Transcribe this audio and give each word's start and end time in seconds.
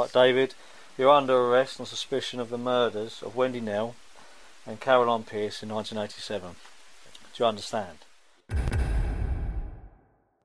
right, 0.00 0.12
David, 0.12 0.54
you're 0.96 1.10
under 1.10 1.36
arrest 1.36 1.80
on 1.80 1.86
suspicion 1.86 2.40
of 2.40 2.50
the 2.50 2.58
murders 2.58 3.22
of 3.22 3.36
Wendy 3.36 3.60
Nell 3.60 3.94
and 4.66 4.80
Caroline 4.80 5.24
Pierce 5.24 5.62
in 5.62 5.68
1987. 5.68 6.56
Do 7.34 7.44
you 7.44 7.46
understand? 7.46 7.98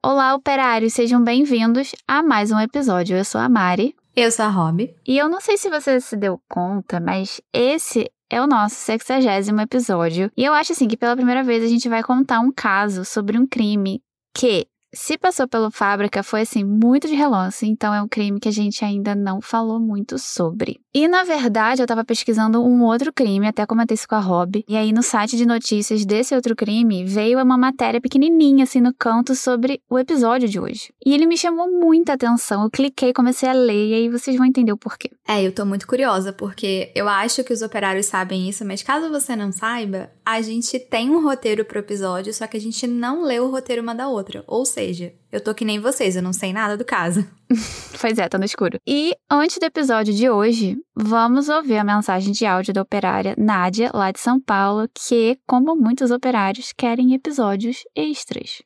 Olá, 0.03 0.35
operários, 0.35 0.93
sejam 0.93 1.23
bem-vindos 1.23 1.95
a 2.07 2.21
mais 2.21 2.51
um 2.51 2.59
episódio. 2.59 3.17
Eu 3.17 3.25
sou 3.25 3.41
a 3.41 3.49
Mari. 3.49 3.95
Eu 4.15 4.31
sou 4.31 4.45
a 4.45 4.49
Rob. 4.49 4.93
E 5.05 5.17
eu 5.17 5.27
não 5.27 5.41
sei 5.41 5.57
se 5.57 5.69
você 5.69 5.99
se 5.99 6.15
deu 6.15 6.39
conta, 6.47 6.99
mas 6.99 7.41
esse 7.51 8.09
é 8.29 8.41
o 8.41 8.47
nosso 8.47 8.75
sexagésimo 8.75 9.61
episódio. 9.61 10.31
E 10.37 10.45
eu 10.45 10.53
acho 10.53 10.73
assim 10.73 10.87
que 10.87 10.95
pela 10.95 11.15
primeira 11.15 11.43
vez 11.43 11.63
a 11.63 11.67
gente 11.67 11.89
vai 11.89 12.03
contar 12.03 12.39
um 12.39 12.51
caso 12.51 13.03
sobre 13.03 13.37
um 13.37 13.47
crime 13.47 14.01
que 14.33 14.67
se 14.95 15.17
passou 15.17 15.47
pelo 15.47 15.69
fábrica 15.69 16.23
foi 16.23 16.41
assim 16.41 16.63
muito 16.63 17.07
de 17.07 17.13
relance, 17.13 17.65
então 17.67 17.93
é 17.93 18.01
um 18.01 18.07
crime 18.07 18.39
que 18.39 18.47
a 18.47 18.51
gente 18.51 18.83
ainda 18.83 19.13
não 19.13 19.41
falou 19.41 19.79
muito 19.79 20.17
sobre. 20.17 20.79
E 20.93 21.07
na 21.07 21.23
verdade 21.23 21.81
eu 21.81 21.87
tava 21.87 22.05
pesquisando 22.05 22.63
um 22.63 22.83
outro 22.83 23.11
crime, 23.11 23.47
até 23.47 23.65
comentei 23.65 23.95
isso 23.95 24.07
com 24.07 24.15
a 24.15 24.19
Rob, 24.19 24.63
e 24.67 24.77
aí 24.77 24.93
no 24.93 25.03
site 25.03 25.35
de 25.35 25.45
notícias 25.45 26.05
desse 26.05 26.33
outro 26.33 26.55
crime 26.55 27.03
veio 27.03 27.41
uma 27.41 27.57
matéria 27.57 27.99
pequenininha 27.99 28.63
assim 28.63 28.79
no 28.79 28.93
canto 28.93 29.35
sobre 29.35 29.81
o 29.89 29.99
episódio 29.99 30.47
de 30.47 30.59
hoje. 30.59 30.93
E 31.05 31.13
ele 31.13 31.25
me 31.25 31.37
chamou 31.37 31.69
muita 31.69 32.13
atenção, 32.13 32.63
eu 32.63 32.69
cliquei, 32.69 33.11
comecei 33.13 33.49
a 33.49 33.53
ler 33.53 33.89
e 33.89 33.93
aí 33.93 34.09
vocês 34.09 34.37
vão 34.37 34.45
entender 34.45 34.71
o 34.71 34.77
porquê. 34.77 35.11
É, 35.27 35.45
eu 35.45 35.51
tô 35.51 35.65
muito 35.65 35.85
curiosa 35.85 36.31
porque 36.31 36.91
eu 36.95 37.09
acho 37.09 37.43
que 37.43 37.51
os 37.51 37.61
operários 37.61 38.05
sabem 38.05 38.47
isso, 38.47 38.63
mas 38.63 38.81
caso 38.81 39.09
você 39.09 39.35
não 39.35 39.51
saiba, 39.51 40.09
a 40.25 40.41
gente 40.41 40.79
tem 40.79 41.09
um 41.09 41.21
roteiro 41.21 41.65
pro 41.65 41.79
episódio, 41.79 42.33
só 42.33 42.47
que 42.47 42.57
a 42.57 42.61
gente 42.61 42.87
não 42.87 43.23
leu 43.23 43.45
o 43.45 43.51
roteiro 43.51 43.81
uma 43.81 43.93
da 43.93 44.07
outra. 44.07 44.43
Ou 44.47 44.65
seja, 44.65 44.84
eu 45.31 45.41
tô 45.41 45.53
que 45.53 45.65
nem 45.65 45.79
vocês, 45.79 46.15
eu 46.15 46.21
não 46.21 46.33
sei 46.33 46.53
nada 46.53 46.77
do 46.77 46.85
caso. 46.85 47.25
pois 47.99 48.17
é, 48.17 48.27
tô 48.27 48.37
no 48.37 48.45
escuro. 48.45 48.79
E 48.85 49.15
antes 49.29 49.57
do 49.57 49.65
episódio 49.65 50.13
de 50.13 50.29
hoje, 50.29 50.77
vamos 50.95 51.49
ouvir 51.49 51.77
a 51.77 51.83
mensagem 51.83 52.31
de 52.31 52.45
áudio 52.45 52.73
da 52.73 52.81
operária 52.81 53.35
Nádia, 53.37 53.91
lá 53.93 54.11
de 54.11 54.19
São 54.19 54.39
Paulo, 54.39 54.87
que, 54.93 55.37
como 55.47 55.75
muitos 55.75 56.11
operários, 56.11 56.73
querem 56.75 57.13
episódios 57.13 57.83
extras. 57.95 58.61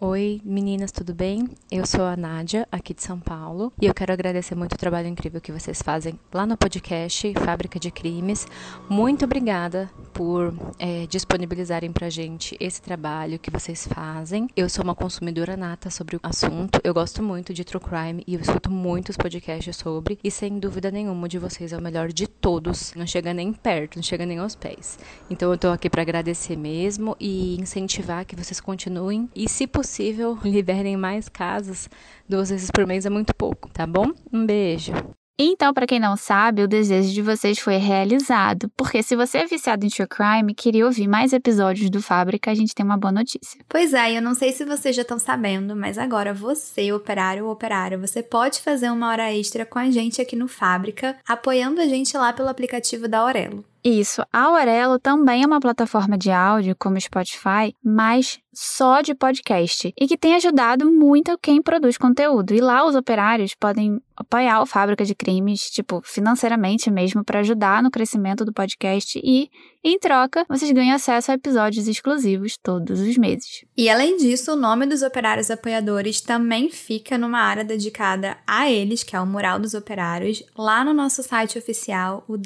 Oi, 0.00 0.40
meninas, 0.44 0.90
tudo 0.90 1.14
bem? 1.14 1.48
Eu 1.70 1.86
sou 1.86 2.02
a 2.02 2.16
Nádia, 2.16 2.66
aqui 2.70 2.92
de 2.92 3.00
São 3.00 3.18
Paulo, 3.18 3.72
e 3.80 3.86
eu 3.86 3.94
quero 3.94 4.12
agradecer 4.12 4.56
muito 4.56 4.72
o 4.72 4.76
trabalho 4.76 5.06
incrível 5.06 5.40
que 5.40 5.52
vocês 5.52 5.80
fazem 5.80 6.18
lá 6.32 6.44
no 6.44 6.56
podcast 6.56 7.32
Fábrica 7.34 7.78
de 7.78 7.92
Crimes. 7.92 8.44
Muito 8.88 9.24
obrigada 9.24 9.88
por 10.12 10.52
é, 10.80 11.06
disponibilizarem 11.06 11.92
pra 11.92 12.10
gente 12.10 12.56
esse 12.58 12.82
trabalho 12.82 13.38
que 13.38 13.52
vocês 13.52 13.86
fazem. 13.86 14.48
Eu 14.56 14.68
sou 14.68 14.82
uma 14.82 14.96
consumidora 14.96 15.56
nata 15.56 15.88
sobre 15.90 16.16
o 16.16 16.20
assunto, 16.24 16.80
eu 16.82 16.92
gosto 16.92 17.22
muito 17.22 17.54
de 17.54 17.64
True 17.64 17.80
Crime 17.80 18.24
e 18.26 18.34
eu 18.34 18.40
escuto 18.40 18.72
muitos 18.72 19.16
podcasts 19.16 19.76
sobre, 19.76 20.18
e 20.24 20.30
sem 20.30 20.58
dúvida 20.58 20.90
nenhuma 20.90 21.28
de 21.28 21.38
vocês 21.38 21.72
é 21.72 21.78
o 21.78 21.82
melhor 21.82 22.12
de 22.12 22.26
todos, 22.26 22.92
não 22.96 23.06
chega 23.06 23.32
nem 23.32 23.52
perto, 23.52 23.96
não 23.96 24.02
chega 24.02 24.26
nem 24.26 24.38
aos 24.38 24.56
pés. 24.56 24.98
Então 25.30 25.52
eu 25.52 25.56
tô 25.56 25.68
aqui 25.68 25.88
para 25.88 26.02
agradecer 26.02 26.56
mesmo 26.56 27.16
e 27.20 27.56
incentivar 27.60 28.24
que 28.26 28.34
vocês 28.34 28.60
continuem, 28.60 29.30
e 29.34 29.48
se 29.48 29.68
possível, 29.68 29.83
possível, 29.84 30.38
liberem 30.42 30.96
mais 30.96 31.28
casos. 31.28 31.88
Duas 32.28 32.50
vezes 32.50 32.70
por 32.70 32.86
mês 32.86 33.04
é 33.04 33.10
muito 33.10 33.34
pouco, 33.34 33.68
tá 33.70 33.86
bom? 33.86 34.10
Um 34.32 34.46
beijo. 34.46 34.92
Então, 35.36 35.74
para 35.74 35.84
quem 35.84 35.98
não 35.98 36.16
sabe, 36.16 36.62
o 36.62 36.68
desejo 36.68 37.12
de 37.12 37.20
vocês 37.20 37.58
foi 37.58 37.76
realizado, 37.76 38.70
porque 38.76 39.02
se 39.02 39.16
você 39.16 39.38
é 39.38 39.46
viciado 39.46 39.84
em 39.84 39.88
true 39.88 40.06
crime 40.06 40.52
e 40.52 40.54
queria 40.54 40.86
ouvir 40.86 41.08
mais 41.08 41.32
episódios 41.32 41.90
do 41.90 42.00
Fábrica, 42.00 42.52
a 42.52 42.54
gente 42.54 42.72
tem 42.72 42.86
uma 42.86 42.96
boa 42.96 43.10
notícia. 43.10 43.60
Pois 43.68 43.92
é, 43.92 44.16
eu 44.16 44.22
não 44.22 44.32
sei 44.32 44.52
se 44.52 44.64
vocês 44.64 44.94
já 44.94 45.02
estão 45.02 45.18
sabendo, 45.18 45.74
mas 45.74 45.98
agora 45.98 46.32
você, 46.32 46.92
operário 46.92 47.46
ou 47.46 47.50
operária, 47.52 47.98
você 47.98 48.22
pode 48.22 48.60
fazer 48.60 48.90
uma 48.90 49.08
hora 49.08 49.34
extra 49.34 49.66
com 49.66 49.80
a 49.80 49.90
gente 49.90 50.22
aqui 50.22 50.36
no 50.36 50.46
Fábrica, 50.46 51.16
apoiando 51.26 51.80
a 51.80 51.86
gente 51.88 52.16
lá 52.16 52.32
pelo 52.32 52.48
aplicativo 52.48 53.08
da 53.08 53.18
Aurelo. 53.18 53.64
Isso, 53.84 54.22
a 54.32 54.44
Aurelo 54.44 54.98
também 54.98 55.42
é 55.42 55.46
uma 55.46 55.60
plataforma 55.60 56.16
de 56.16 56.30
áudio, 56.30 56.74
como 56.78 56.96
o 56.96 57.00
Spotify, 57.00 57.74
mas 57.84 58.38
só 58.54 59.00
de 59.00 59.14
podcast 59.14 59.92
e 59.98 60.06
que 60.06 60.16
tem 60.16 60.34
ajudado 60.34 60.90
muito 60.90 61.36
quem 61.42 61.60
produz 61.60 61.98
conteúdo. 61.98 62.54
E 62.54 62.60
lá 62.60 62.86
os 62.86 62.94
operários 62.94 63.54
podem 63.54 64.00
apoiar 64.16 64.62
o 64.62 64.66
Fábrica 64.66 65.04
de 65.04 65.14
Crimes, 65.14 65.70
tipo, 65.70 66.00
financeiramente 66.04 66.90
mesmo, 66.90 67.24
para 67.24 67.40
ajudar 67.40 67.82
no 67.82 67.90
crescimento 67.90 68.44
do 68.44 68.52
podcast 68.52 69.20
e, 69.22 69.50
em 69.82 69.98
troca, 69.98 70.46
vocês 70.48 70.70
ganham 70.70 70.94
acesso 70.94 71.32
a 71.32 71.34
episódios 71.34 71.88
exclusivos 71.88 72.56
todos 72.56 73.00
os 73.00 73.18
meses. 73.18 73.64
E 73.76 73.90
além 73.90 74.16
disso, 74.16 74.52
o 74.52 74.56
nome 74.56 74.86
dos 74.86 75.02
operários 75.02 75.50
apoiadores 75.50 76.20
também 76.20 76.70
fica 76.70 77.18
numa 77.18 77.40
área 77.40 77.64
dedicada 77.64 78.36
a 78.46 78.70
eles, 78.70 79.02
que 79.02 79.16
é 79.16 79.20
o 79.20 79.26
Mural 79.26 79.58
dos 79.58 79.74
Operários, 79.74 80.44
lá 80.56 80.84
no 80.84 80.94
nosso 80.94 81.22
site 81.22 81.58
oficial, 81.58 82.24
o 82.28 82.38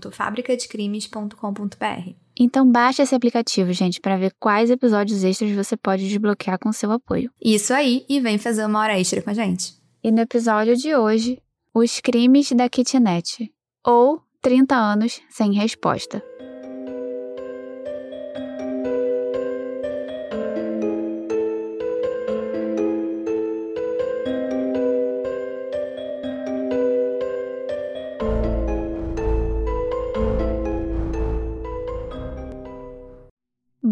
www.fabricadecrimes.com.br. 0.00 2.14
Então 2.38 2.70
baixe 2.70 3.02
esse 3.02 3.14
aplicativo, 3.14 3.72
gente, 3.72 4.00
para 4.00 4.16
ver 4.16 4.32
quais 4.40 4.70
episódios 4.70 5.22
extras 5.22 5.52
você 5.52 5.76
pode 5.76 6.08
desbloquear 6.08 6.58
com 6.58 6.72
seu 6.72 6.90
apoio. 6.90 7.30
Isso 7.40 7.74
aí, 7.74 8.04
e 8.08 8.18
vem 8.20 8.38
fazer 8.38 8.64
uma 8.64 8.80
hora 8.80 8.98
extra 8.98 9.20
com 9.20 9.30
a 9.30 9.34
gente. 9.34 9.74
E 10.02 10.10
no 10.10 10.20
episódio 10.20 10.74
de 10.76 10.96
hoje, 10.96 11.38
os 11.74 12.00
crimes 12.00 12.50
da 12.52 12.68
kitnet, 12.68 13.52
ou 13.84 14.22
30 14.40 14.74
anos 14.74 15.20
sem 15.28 15.52
resposta. 15.52 16.22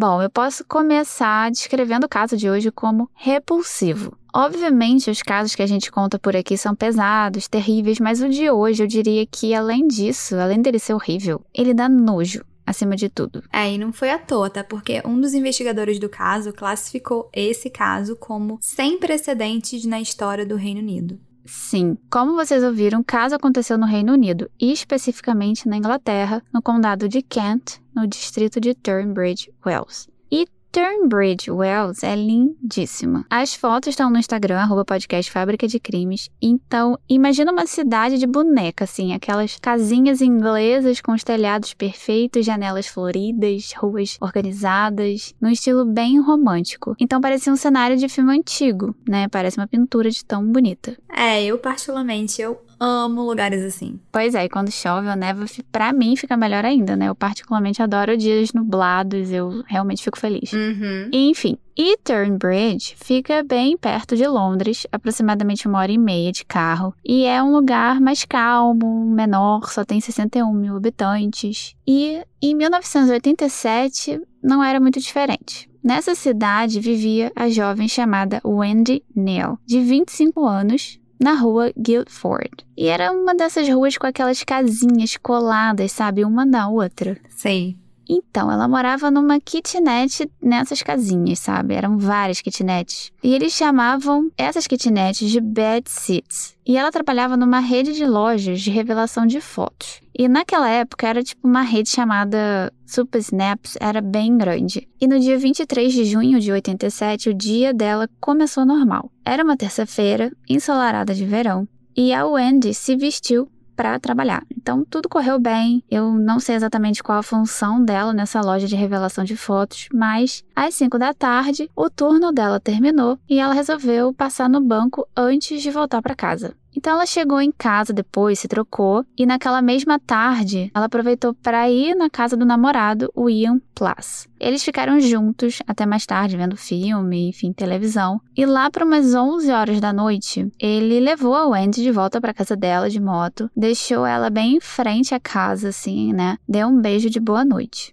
Bom, 0.01 0.23
eu 0.23 0.31
posso 0.31 0.65
começar 0.65 1.51
descrevendo 1.51 2.05
o 2.07 2.09
caso 2.09 2.37
de 2.37 2.49
hoje 2.49 2.71
como 2.71 3.11
repulsivo. 3.15 4.17
Obviamente, 4.33 5.11
os 5.11 5.23
casos 5.23 5.57
que 5.57 5.63
a 5.63 5.67
gente 5.67 5.91
conta 5.91 6.21
por 6.21 6.37
aqui 6.37 6.57
são 6.57 6.73
pesados, 6.73 7.49
terríveis, 7.49 7.99
mas 7.99 8.23
o 8.23 8.29
de 8.29 8.49
hoje 8.49 8.85
eu 8.85 8.87
diria 8.87 9.27
que, 9.27 9.53
além 9.53 9.89
disso, 9.89 10.37
além 10.37 10.63
dele 10.63 10.79
ser 10.79 10.95
horrível, 10.95 11.45
ele 11.53 11.75
dá 11.75 11.89
nojo 11.89 12.45
acima 12.65 12.95
de 12.95 13.09
tudo. 13.09 13.43
É, 13.53 13.73
e 13.73 13.77
não 13.77 13.93
foi 13.93 14.11
à 14.11 14.21
toa, 14.21 14.49
tá? 14.49 14.63
Porque 14.63 15.03
um 15.05 15.21
dos 15.21 15.35
investigadores 15.35 15.99
do 15.99 16.09
caso 16.09 16.53
classificou 16.53 17.29
esse 17.35 17.69
caso 17.69 18.15
como 18.15 18.57
sem 18.61 19.01
precedentes 19.01 19.85
na 19.85 20.01
história 20.01 20.47
do 20.47 20.55
Reino 20.55 20.81
Unido. 20.81 21.19
Sim, 21.51 21.97
como 22.11 22.35
vocês 22.35 22.63
ouviram, 22.63 23.01
o 23.01 23.05
caso 23.05 23.35
aconteceu 23.35 23.79
no 23.79 23.87
Reino 23.87 24.13
Unido 24.13 24.51
e 24.61 24.71
especificamente 24.71 25.67
na 25.67 25.79
Inglaterra, 25.79 26.43
no 26.53 26.61
condado 26.61 27.09
de 27.09 27.23
Kent, 27.23 27.81
no 27.97 28.07
distrito 28.07 28.61
de 28.61 28.75
Turnbridge 28.75 29.51
Wells. 29.65 30.11
E 30.31 30.47
Turnbridge 30.79 31.51
Wells 31.51 32.05
é 32.05 32.15
lindíssima. 32.15 33.27
As 33.29 33.53
fotos 33.53 33.89
estão 33.89 34.09
no 34.09 34.17
Instagram, 34.17 34.59
arroba 34.61 34.85
podcast 34.85 35.29
Fábrica 35.29 35.67
de 35.67 35.81
Crimes. 35.81 36.31
Então, 36.41 36.97
imagina 37.09 37.51
uma 37.51 37.67
cidade 37.67 38.17
de 38.17 38.29
boneca, 38.29 38.85
assim, 38.85 39.13
aquelas 39.13 39.57
casinhas 39.57 40.21
inglesas 40.21 41.01
com 41.01 41.11
os 41.11 41.25
telhados 41.25 41.75
perfeitos, 41.75 42.47
janelas 42.47 42.87
floridas, 42.87 43.73
ruas 43.77 44.19
organizadas, 44.21 45.35
num 45.41 45.51
estilo 45.51 45.85
bem 45.85 46.21
romântico. 46.21 46.95
Então, 47.01 47.21
parecia 47.21 47.53
um 47.53 47.57
cenário 47.57 47.97
de 47.97 48.09
filme 48.09 48.39
antigo, 48.39 48.95
né? 49.09 49.27
Parece 49.27 49.59
uma 49.59 49.67
pintura 49.67 50.09
de 50.09 50.25
tão 50.25 50.47
bonita. 50.47 50.97
É, 51.13 51.45
eu 51.45 51.59
particularmente, 51.59 52.41
eu 52.41 52.57
amo 52.79 53.23
lugares 53.23 53.63
assim. 53.65 53.99
Pois 54.11 54.35
é, 54.35 54.45
e 54.45 54.49
quando 54.49 54.71
chove 54.71 55.09
ou 55.09 55.17
neva, 55.17 55.45
pra 55.71 55.93
mim 55.93 56.17
fica 56.17 56.37
melhor 56.37 56.65
ainda, 56.65 56.97
né? 56.97 57.09
Eu 57.09 57.15
particularmente 57.15 57.83
adoro 57.83 58.17
dias 58.17 58.53
nublados, 58.53 59.31
eu 59.31 59.63
realmente 59.67 60.03
fico 60.03 60.19
feliz. 60.19 60.53
Uhum. 60.53 61.09
E, 61.13 61.29
enfim, 61.29 61.59
e 61.77 61.97
Turnbridge 61.99 62.97
fica 62.97 63.43
bem 63.43 63.77
perto 63.77 64.17
de 64.17 64.27
Londres, 64.27 64.87
aproximadamente 64.91 65.69
uma 65.69 65.79
hora 65.79 65.93
e 65.93 65.99
meia 65.99 66.33
de 66.33 66.45
carro, 66.45 66.95
e 67.05 67.25
é 67.25 67.43
um 67.43 67.53
lugar 67.53 68.01
mais 68.01 68.25
calmo, 68.25 69.07
menor, 69.07 69.71
só 69.71 69.85
tem 69.85 70.01
61 70.01 70.53
mil 70.53 70.77
habitantes. 70.77 71.77
E 71.87 72.21
em 72.43 72.55
1987 72.55 74.21
não 74.43 74.63
era 74.63 74.81
muito 74.81 74.99
diferente. 74.99 75.69
Nessa 75.83 76.15
cidade 76.15 76.81
vivia 76.81 77.33
a 77.35 77.49
jovem 77.49 77.89
chamada 77.89 78.41
Wendy 78.45 79.03
Neal, 79.15 79.59
de 79.65 79.81
25 79.81 80.45
anos, 80.45 80.99
na 81.21 81.35
rua 81.35 81.73
Guildford. 81.77 82.65
E 82.77 82.87
era 82.87 83.11
uma 83.13 83.35
dessas 83.35 83.69
ruas 83.69 83.97
com 83.97 84.07
aquelas 84.07 84.43
casinhas 84.45 85.17
coladas, 85.17 85.93
sabe, 85.93 86.25
uma 86.25 86.45
na 86.45 86.69
outra. 86.69 87.19
Sei. 87.29 87.77
Então, 88.09 88.51
ela 88.51 88.67
morava 88.67 89.11
numa 89.11 89.39
kitnet 89.39 90.31
nessas 90.43 90.83
casinhas, 90.83 91.41
sabe? 91.41 91.75
Eram 91.75 91.99
várias 91.99 92.41
kitnets. 92.41 93.13
E 93.23 93.35
eles 93.35 93.53
chamavam 93.53 94.31
essas 94.37 94.67
kitnets 94.67 95.29
de 95.29 95.41
bed 95.41 95.91
sits. 95.91 96.57
E 96.65 96.77
ela 96.77 96.91
trabalhava 96.91 97.37
numa 97.37 97.61
rede 97.61 97.93
de 97.93 98.07
lojas 98.07 98.61
de 98.61 98.71
revelação 98.71 99.27
de 99.27 99.41
fotos. 99.41 100.01
E 100.19 100.27
naquela 100.27 100.69
época 100.69 101.07
era 101.07 101.23
tipo 101.23 101.47
uma 101.47 101.63
rede 101.63 101.91
chamada 101.91 102.73
Super 102.87 103.19
Snaps, 103.19 103.77
era 103.81 104.01
bem 104.01 104.37
grande. 104.37 104.89
E 105.01 105.07
no 105.07 105.21
dia 105.21 105.39
23 105.39 105.93
de 105.93 106.05
junho 106.05 106.41
de 106.41 106.51
87, 106.51 107.31
o 107.31 107.35
dia 107.35 107.73
dela 107.73 108.09
começou 108.21 108.65
normal. 108.67 109.13
Era 109.25 109.45
uma 109.45 109.57
terça-feira, 109.57 110.33
ensolarada 110.49 111.15
de 111.15 111.25
verão, 111.25 111.69
e 111.97 112.13
a 112.13 112.27
Wendy 112.27 112.75
se 112.75 112.97
vestiu 112.97 113.49
para 113.79 113.97
trabalhar. 114.01 114.45
Então 114.51 114.85
tudo 114.85 115.09
correu 115.09 115.39
bem. 115.39 115.85
Eu 115.89 116.11
não 116.13 116.41
sei 116.41 116.57
exatamente 116.57 117.01
qual 117.01 117.19
a 117.19 117.23
função 117.23 117.85
dela 117.85 118.13
nessa 118.13 118.41
loja 118.41 118.67
de 118.67 118.75
revelação 118.75 119.23
de 119.23 119.37
fotos, 119.37 119.89
mas 119.95 120.43
às 120.55 120.75
5 120.75 120.99
da 120.99 121.15
tarde 121.15 121.71
o 121.77 121.89
turno 121.89 122.33
dela 122.33 122.59
terminou 122.59 123.17
e 123.31 123.39
ela 123.39 123.55
resolveu 123.55 124.13
passar 124.13 124.49
no 124.49 124.61
banco 124.61 125.07
antes 125.17 125.63
de 125.63 125.71
voltar 125.71 126.03
para 126.03 126.17
casa. 126.17 126.57
Então 126.79 126.93
ela 126.93 127.07
chegou 127.07 127.41
em 127.41 127.51
casa 127.51 127.93
depois, 127.93 128.39
se 128.39 128.47
trocou 128.47 129.05
e 129.19 129.27
naquela 129.27 129.61
mesma 129.61 129.99
tarde 129.99 130.71
ela 130.73 130.87
aproveitou 130.87 131.35
para 131.35 131.69
ir 131.69 131.97
na 131.97 132.09
casa 132.09 132.37
do 132.37 132.47
namorado, 132.47 133.11
o 133.17 133.29
Ian 133.29 133.59
Plus. 133.75 134.29
Eles 134.39 134.63
ficaram 134.63 135.01
juntos 135.01 135.59
até 135.67 135.85
mais 135.85 136.07
tarde 136.07 136.37
vendo 136.37 136.57
filme, 136.57 137.31
enfim, 137.31 137.53
televisão. 137.53 138.21
E 138.37 138.47
lá 138.47 138.71
para 138.71 138.85
umas 138.85 139.13
11 139.13 139.51
horas 139.51 139.81
da 139.81 139.93
noite, 139.93 140.47
ele 140.57 141.01
levou 141.01 141.35
a 141.35 141.49
Wendy 141.49 141.83
de 141.83 141.91
volta 141.91 142.21
para 142.21 142.33
casa 142.33 142.55
dela 142.55 142.89
de 142.89 143.01
moto, 143.01 143.51
deixou 143.57 144.07
ela 144.07 144.31
bem 144.31 144.55
em 144.55 144.61
frente 144.61 145.13
à 145.13 145.19
casa 145.19 145.71
assim, 145.71 146.13
né? 146.13 146.39
Deu 146.49 146.69
um 146.69 146.81
beijo 146.81 147.11
de 147.11 147.19
boa 147.19 147.45
noite. 147.45 147.93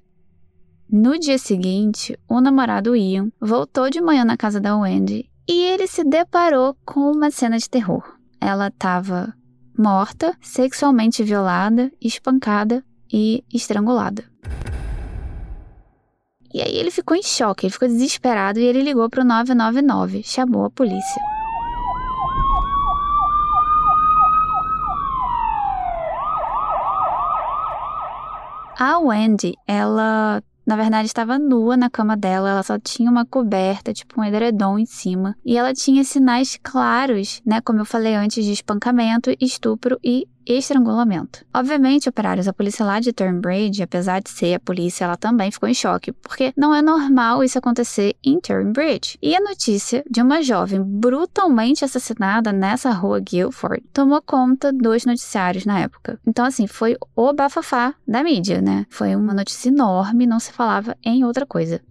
No 0.88 1.18
dia 1.18 1.40
seguinte, 1.40 2.16
o 2.30 2.40
namorado 2.40 2.96
Ian 2.96 3.32
voltou 3.42 3.90
de 3.90 4.00
manhã 4.00 4.24
na 4.24 4.38
casa 4.38 4.62
da 4.62 4.78
Wendy 4.78 5.28
e 5.50 5.64
ele 5.64 5.88
se 5.88 6.04
deparou 6.04 6.78
com 6.86 7.12
uma 7.12 7.32
cena 7.32 7.58
de 7.58 7.68
terror 7.68 8.15
ela 8.46 8.68
estava 8.68 9.34
morta, 9.76 10.38
sexualmente 10.40 11.24
violada, 11.24 11.92
espancada 12.00 12.84
e 13.12 13.44
estrangulada. 13.52 14.24
E 16.54 16.62
aí 16.62 16.78
ele 16.78 16.92
ficou 16.92 17.18
em 17.18 17.24
choque, 17.24 17.66
ele 17.66 17.74
ficou 17.74 17.88
desesperado 17.88 18.60
e 18.60 18.64
ele 18.64 18.82
ligou 18.82 19.10
para 19.10 19.22
o 19.22 19.26
999, 19.26 20.22
chamou 20.24 20.66
a 20.66 20.70
polícia. 20.70 21.22
A 28.78 29.00
Wendy, 29.00 29.54
ela 29.68 30.44
na 30.66 30.76
verdade, 30.76 31.06
estava 31.06 31.38
nua 31.38 31.78
na 31.78 31.90
cama 31.90 32.18
dela, 32.18 32.50
ela 32.50 32.64
só 32.64 32.80
tinha 32.80 33.10
uma 33.10 33.26
coberta, 33.26 33.94
tipo 33.94 34.20
um 34.20 34.24
edredom 34.24 34.80
em 34.80 34.86
cima. 34.86 35.36
E 35.46 35.58
ela 35.58 35.74
tinha 35.74 36.04
sinais 36.04 36.58
claros, 36.62 37.42
né, 37.46 37.62
como 37.62 37.80
eu 37.80 37.86
falei 37.86 38.16
antes, 38.16 38.44
de 38.44 38.52
espancamento, 38.52 39.32
estupro 39.40 40.00
e 40.04 40.28
estrangulamento. 40.46 41.46
Obviamente, 41.54 42.10
operários, 42.10 42.48
a 42.48 42.54
polícia 42.54 42.86
lá 42.86 43.00
de 43.00 43.14
Turnbridge, 43.14 43.84
apesar 43.84 44.22
de 44.22 44.30
ser 44.30 44.56
a 44.56 44.60
polícia, 44.60 45.06
ela 45.06 45.18
também 45.18 45.52
ficou 45.52 45.68
em 45.68 45.74
choque, 45.74 46.12
porque 46.12 46.54
não 46.56 46.74
é 46.74 46.82
normal 46.82 47.44
isso 47.44 47.58
acontecer 47.58 48.16
em 48.24 48.40
Turnbridge. 48.40 49.18
E 49.22 49.36
a 49.36 49.42
notícia 49.42 50.04
de 50.10 50.22
uma 50.22 50.42
jovem 50.42 50.82
brutalmente 50.82 51.84
assassinada 51.84 52.52
nessa 52.52 52.92
rua 52.92 53.20
Guilford 53.20 53.84
tomou 53.92 54.22
conta 54.22 54.72
dos 54.72 55.06
noticiários 55.06 55.66
na 55.66 55.80
época. 55.80 56.20
Então, 56.26 56.46
assim, 56.46 56.68
foi 56.68 56.96
o 57.16 57.34
bafafá 57.34 57.96
da 58.08 58.24
mídia, 58.24 58.62
né? 58.62 58.86
Foi 58.90 59.16
uma 59.16 59.34
notícia 59.34 59.70
enorme, 59.70 60.26
não 60.26 60.40
se 60.40 60.52
falava 60.52 60.96
em 61.04 61.24
outra 61.24 61.46
coisa. 61.46 61.82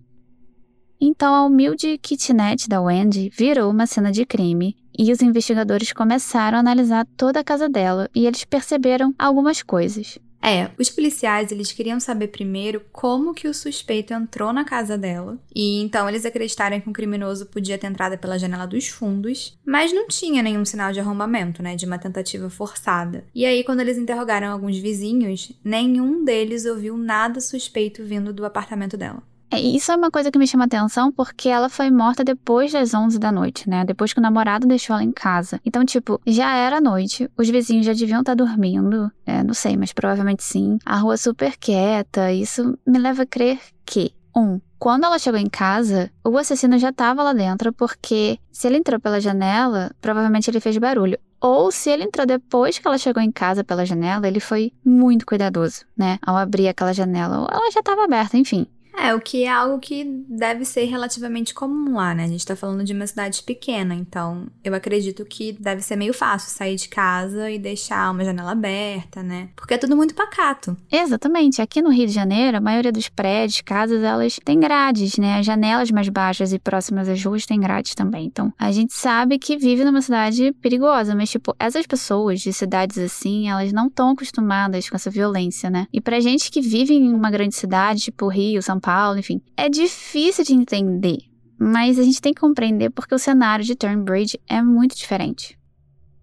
Então, 1.00 1.34
a 1.34 1.44
humilde 1.44 1.98
kitnet 1.98 2.68
da 2.68 2.80
Wendy 2.80 3.30
virou 3.36 3.70
uma 3.70 3.86
cena 3.86 4.10
de 4.10 4.24
crime 4.24 4.76
e 4.98 5.12
os 5.12 5.20
investigadores 5.20 5.92
começaram 5.92 6.58
a 6.58 6.60
analisar 6.60 7.06
toda 7.16 7.40
a 7.40 7.44
casa 7.44 7.68
dela 7.68 8.08
e 8.14 8.26
eles 8.26 8.44
perceberam 8.44 9.14
algumas 9.18 9.62
coisas. 9.62 10.18
É, 10.46 10.70
os 10.78 10.90
policiais 10.90 11.50
eles 11.50 11.72
queriam 11.72 11.98
saber 11.98 12.28
primeiro 12.28 12.82
como 12.92 13.32
que 13.32 13.48
o 13.48 13.54
suspeito 13.54 14.12
entrou 14.12 14.52
na 14.52 14.62
casa 14.62 14.98
dela. 14.98 15.38
E 15.56 15.80
então 15.80 16.06
eles 16.06 16.26
acreditaram 16.26 16.78
que 16.78 16.88
um 16.88 16.92
criminoso 16.92 17.46
podia 17.46 17.78
ter 17.78 17.86
entrado 17.86 18.18
pela 18.18 18.38
janela 18.38 18.66
dos 18.66 18.88
fundos, 18.88 19.58
mas 19.64 19.90
não 19.90 20.06
tinha 20.06 20.42
nenhum 20.42 20.62
sinal 20.62 20.92
de 20.92 21.00
arrombamento, 21.00 21.62
né, 21.62 21.74
de 21.74 21.86
uma 21.86 21.98
tentativa 21.98 22.50
forçada. 22.50 23.24
E 23.34 23.46
aí 23.46 23.64
quando 23.64 23.80
eles 23.80 23.96
interrogaram 23.96 24.52
alguns 24.52 24.76
vizinhos, 24.76 25.50
nenhum 25.64 26.22
deles 26.22 26.66
ouviu 26.66 26.94
nada 26.98 27.40
suspeito 27.40 28.04
vindo 28.04 28.30
do 28.30 28.44
apartamento 28.44 28.98
dela. 28.98 29.22
É, 29.54 29.60
isso 29.60 29.92
é 29.92 29.96
uma 29.96 30.10
coisa 30.10 30.32
que 30.32 30.38
me 30.38 30.48
chama 30.48 30.64
atenção 30.64 31.12
porque 31.12 31.48
ela 31.48 31.68
foi 31.68 31.88
morta 31.88 32.24
depois 32.24 32.72
das 32.72 32.92
11 32.92 33.20
da 33.20 33.30
noite, 33.30 33.70
né? 33.70 33.84
Depois 33.84 34.12
que 34.12 34.18
o 34.18 34.22
namorado 34.22 34.66
deixou 34.66 34.94
ela 34.94 35.04
em 35.04 35.12
casa. 35.12 35.60
Então, 35.64 35.84
tipo, 35.84 36.20
já 36.26 36.56
era 36.56 36.80
noite, 36.80 37.30
os 37.38 37.48
vizinhos 37.48 37.86
já 37.86 37.92
deviam 37.92 38.20
estar 38.20 38.34
tá 38.34 38.44
dormindo. 38.44 39.12
É, 39.24 39.44
não 39.44 39.54
sei, 39.54 39.76
mas 39.76 39.92
provavelmente 39.92 40.42
sim. 40.42 40.78
A 40.84 40.96
rua 40.96 41.16
super 41.16 41.56
quieta. 41.56 42.32
Isso 42.32 42.76
me 42.84 42.98
leva 42.98 43.22
a 43.22 43.26
crer 43.26 43.60
que, 43.86 44.12
um, 44.36 44.60
quando 44.76 45.04
ela 45.04 45.20
chegou 45.20 45.38
em 45.38 45.48
casa, 45.48 46.10
o 46.24 46.36
assassino 46.36 46.76
já 46.76 46.90
estava 46.90 47.22
lá 47.22 47.32
dentro, 47.32 47.72
porque 47.72 48.38
se 48.50 48.66
ele 48.66 48.78
entrou 48.78 48.98
pela 48.98 49.20
janela, 49.20 49.92
provavelmente 50.00 50.50
ele 50.50 50.58
fez 50.58 50.76
barulho. 50.78 51.16
Ou 51.40 51.70
se 51.70 51.90
ele 51.90 52.04
entrou 52.04 52.26
depois 52.26 52.78
que 52.78 52.88
ela 52.88 52.98
chegou 52.98 53.22
em 53.22 53.30
casa 53.30 53.62
pela 53.62 53.84
janela, 53.84 54.26
ele 54.26 54.40
foi 54.40 54.72
muito 54.84 55.24
cuidadoso, 55.26 55.84
né? 55.96 56.18
Ao 56.22 56.36
abrir 56.36 56.68
aquela 56.68 56.92
janela. 56.92 57.40
Ou 57.40 57.48
ela 57.50 57.70
já 57.70 57.80
estava 57.80 58.04
aberta, 58.04 58.36
enfim. 58.36 58.66
É, 58.96 59.14
o 59.14 59.20
que 59.20 59.44
é 59.44 59.48
algo 59.48 59.78
que 59.78 60.04
deve 60.28 60.64
ser 60.64 60.84
relativamente 60.84 61.52
comum 61.52 61.96
lá, 61.96 62.14
né? 62.14 62.24
A 62.24 62.28
gente 62.28 62.46
tá 62.46 62.54
falando 62.54 62.84
de 62.84 62.92
uma 62.92 63.06
cidade 63.06 63.42
pequena, 63.42 63.94
então 63.94 64.46
eu 64.62 64.74
acredito 64.74 65.24
que 65.24 65.52
deve 65.52 65.82
ser 65.82 65.96
meio 65.96 66.14
fácil 66.14 66.50
sair 66.50 66.76
de 66.76 66.88
casa 66.88 67.50
e 67.50 67.58
deixar 67.58 68.10
uma 68.10 68.24
janela 68.24 68.52
aberta, 68.52 69.22
né? 69.22 69.48
Porque 69.56 69.74
é 69.74 69.78
tudo 69.78 69.96
muito 69.96 70.14
pacato. 70.14 70.76
Exatamente. 70.90 71.60
Aqui 71.60 71.82
no 71.82 71.90
Rio 71.90 72.06
de 72.06 72.12
Janeiro, 72.12 72.56
a 72.56 72.60
maioria 72.60 72.92
dos 72.92 73.08
prédios, 73.08 73.60
casas, 73.60 74.02
elas 74.02 74.38
têm 74.44 74.60
grades, 74.60 75.18
né? 75.18 75.38
As 75.38 75.46
janelas 75.46 75.90
mais 75.90 76.08
baixas 76.08 76.52
e 76.52 76.58
próximas 76.58 77.08
às 77.08 77.22
ruas 77.22 77.46
têm 77.46 77.60
grades 77.60 77.94
também. 77.94 78.26
Então, 78.26 78.52
a 78.58 78.70
gente 78.70 78.94
sabe 78.94 79.38
que 79.38 79.56
vive 79.56 79.84
numa 79.84 80.02
cidade 80.02 80.52
perigosa, 80.62 81.14
mas, 81.14 81.30
tipo, 81.30 81.54
essas 81.58 81.86
pessoas 81.86 82.40
de 82.40 82.52
cidades 82.52 82.98
assim, 82.98 83.48
elas 83.48 83.72
não 83.72 83.88
estão 83.88 84.10
acostumadas 84.10 84.88
com 84.88 84.96
essa 84.96 85.10
violência, 85.10 85.68
né? 85.68 85.86
E 85.92 86.00
pra 86.00 86.20
gente 86.20 86.50
que 86.50 86.60
vive 86.60 86.94
em 86.94 87.12
uma 87.12 87.30
grande 87.30 87.54
cidade, 87.54 88.02
tipo 88.02 88.28
Rio, 88.28 88.62
São 88.62 88.80
Paulo, 88.84 89.18
enfim. 89.18 89.40
É 89.56 89.66
difícil 89.66 90.44
de 90.44 90.52
entender, 90.52 91.16
mas 91.58 91.98
a 91.98 92.02
gente 92.02 92.20
tem 92.20 92.34
que 92.34 92.40
compreender 92.40 92.90
porque 92.90 93.14
o 93.14 93.18
cenário 93.18 93.64
de 93.64 93.74
Turnbridge 93.74 94.38
é 94.46 94.62
muito 94.62 94.94
diferente. 94.94 95.58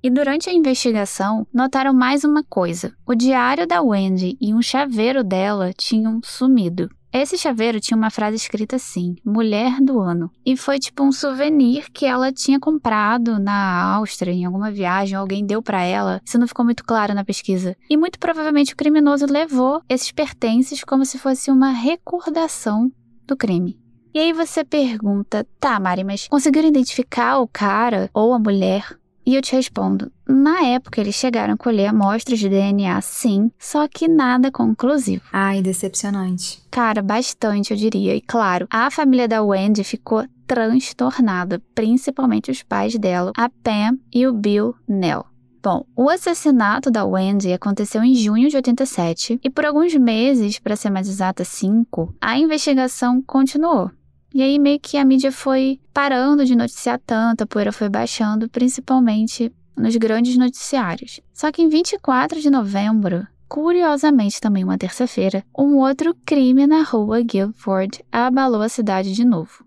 E 0.04 0.12
durante 0.12 0.48
a 0.48 0.54
investigação, 0.54 1.48
notaram 1.52 1.92
mais 1.92 2.24
uma 2.24 2.44
coisa: 2.44 2.94
o 3.04 3.16
diário 3.16 3.66
da 3.66 3.82
Wendy 3.82 4.38
e 4.40 4.54
um 4.54 4.62
chaveiro 4.62 5.24
dela 5.24 5.74
tinham 5.74 6.22
sumido. 6.24 6.88
Esse 7.14 7.38
chaveiro 7.38 7.80
tinha 7.80 7.98
uma 7.98 8.10
frase 8.10 8.38
escrita 8.38 8.78
assim: 8.78 9.16
Mulher 9.26 9.82
do 9.82 10.00
Ano. 10.00 10.32
E 10.46 10.56
foi 10.56 10.80
tipo 10.80 11.04
um 11.04 11.12
souvenir 11.12 11.92
que 11.92 12.06
ela 12.06 12.32
tinha 12.32 12.60
comprado 12.60 13.38
na 13.38 13.96
Áustria, 13.96 14.32
em 14.32 14.46
alguma 14.46 14.72
viagem, 14.72 15.16
alguém 15.16 15.46
deu 15.46 15.62
para 15.62 15.84
ela. 15.84 16.22
Isso 16.24 16.40
não 16.40 16.48
ficou 16.48 16.64
muito 16.64 16.86
claro 16.86 17.14
na 17.14 17.26
pesquisa. 17.26 17.76
E 17.90 17.98
muito 17.98 18.18
provavelmente 18.18 18.74
o 18.74 18.78
criminoso 18.78 19.26
levou 19.26 19.82
esses 19.90 20.12
pertences 20.12 20.84
como 20.84 21.06
se 21.06 21.18
fosse 21.18 21.52
uma 21.52 21.72
recordação 21.72 22.90
do 23.28 23.36
crime. 23.36 23.78
E 24.14 24.20
aí 24.20 24.34
você 24.34 24.64
pergunta, 24.64 25.48
tá, 25.60 25.80
Mari, 25.80 26.04
mas 26.04 26.28
conseguiram 26.28 26.68
identificar 26.68 27.40
o 27.40 27.48
cara 27.48 28.10
ou 28.14 28.34
a 28.34 28.40
mulher 28.40 29.01
e 29.26 29.36
eu 29.36 29.42
te 29.42 29.56
respondo: 29.56 30.12
na 30.28 30.62
época 30.64 31.00
eles 31.00 31.16
chegaram 31.16 31.54
a 31.54 31.58
colher 31.58 31.88
amostras 31.88 32.40
de 32.40 32.50
DNA, 32.50 33.00
sim, 33.02 33.52
só 33.60 33.88
que 33.88 34.08
nada 34.08 34.52
conclusivo. 34.52 35.24
Ai, 35.32 35.62
decepcionante. 35.62 36.62
Cara, 36.70 37.02
bastante, 37.02 37.72
eu 37.72 37.78
diria. 37.78 38.16
E 38.16 38.22
claro, 38.22 38.68
a 38.70 38.90
família 38.90 39.28
da 39.28 39.44
Wendy 39.44 39.84
ficou 39.84 40.26
transtornada, 40.48 41.62
principalmente 41.74 42.52
os 42.52 42.62
pais 42.64 42.98
dela, 42.98 43.32
a 43.38 43.50
Pam 43.50 43.98
e 44.14 44.28
o 44.28 44.34
Bill 44.34 44.76
Nell. 44.88 45.26
Bom, 45.64 45.86
o 45.96 46.10
assassinato 46.10 46.90
da 46.90 47.06
Wendy 47.06 47.54
aconteceu 47.54 48.04
em 48.04 48.16
junho 48.16 48.50
de 48.50 48.56
87 48.56 49.40
e 49.44 49.50
por 49.50 49.64
alguns 49.64 49.94
meses, 49.94 50.58
para 50.58 50.76
ser 50.76 50.90
mais 50.90 51.08
exata, 51.08 51.44
cinco, 51.44 52.16
a 52.20 52.38
investigação 52.38 53.22
continuou. 53.22 53.92
E 54.34 54.42
aí 54.42 54.58
meio 54.58 54.80
que 54.80 54.98
a 54.98 55.04
mídia 55.04 55.32
foi 55.32 55.80
parando 55.94 56.46
de 56.46 56.56
noticiar 56.56 57.00
tanto, 57.06 57.44
a 57.44 57.48
poeira 57.48 57.72
foi 57.72 57.90
baixando, 57.90 58.50
principalmente 58.50 59.52
nos 59.76 59.96
grandes 59.98 60.38
noticiários. 60.38 61.20
Só 61.34 61.52
que 61.52 61.62
em 61.62 61.68
24 61.68 62.40
de 62.40 62.50
novembro, 62.50 63.28
curiosamente 63.50 64.40
também 64.40 64.64
uma 64.64 64.78
terça-feira, 64.78 65.44
um 65.58 65.78
outro 65.78 66.16
crime 66.26 66.66
na 66.66 66.84
rua 66.84 67.22
Guilford 67.22 68.04
abalou 68.12 68.62
a 68.62 68.70
cidade 68.70 69.14
de 69.14 69.26
novo. 69.26 69.66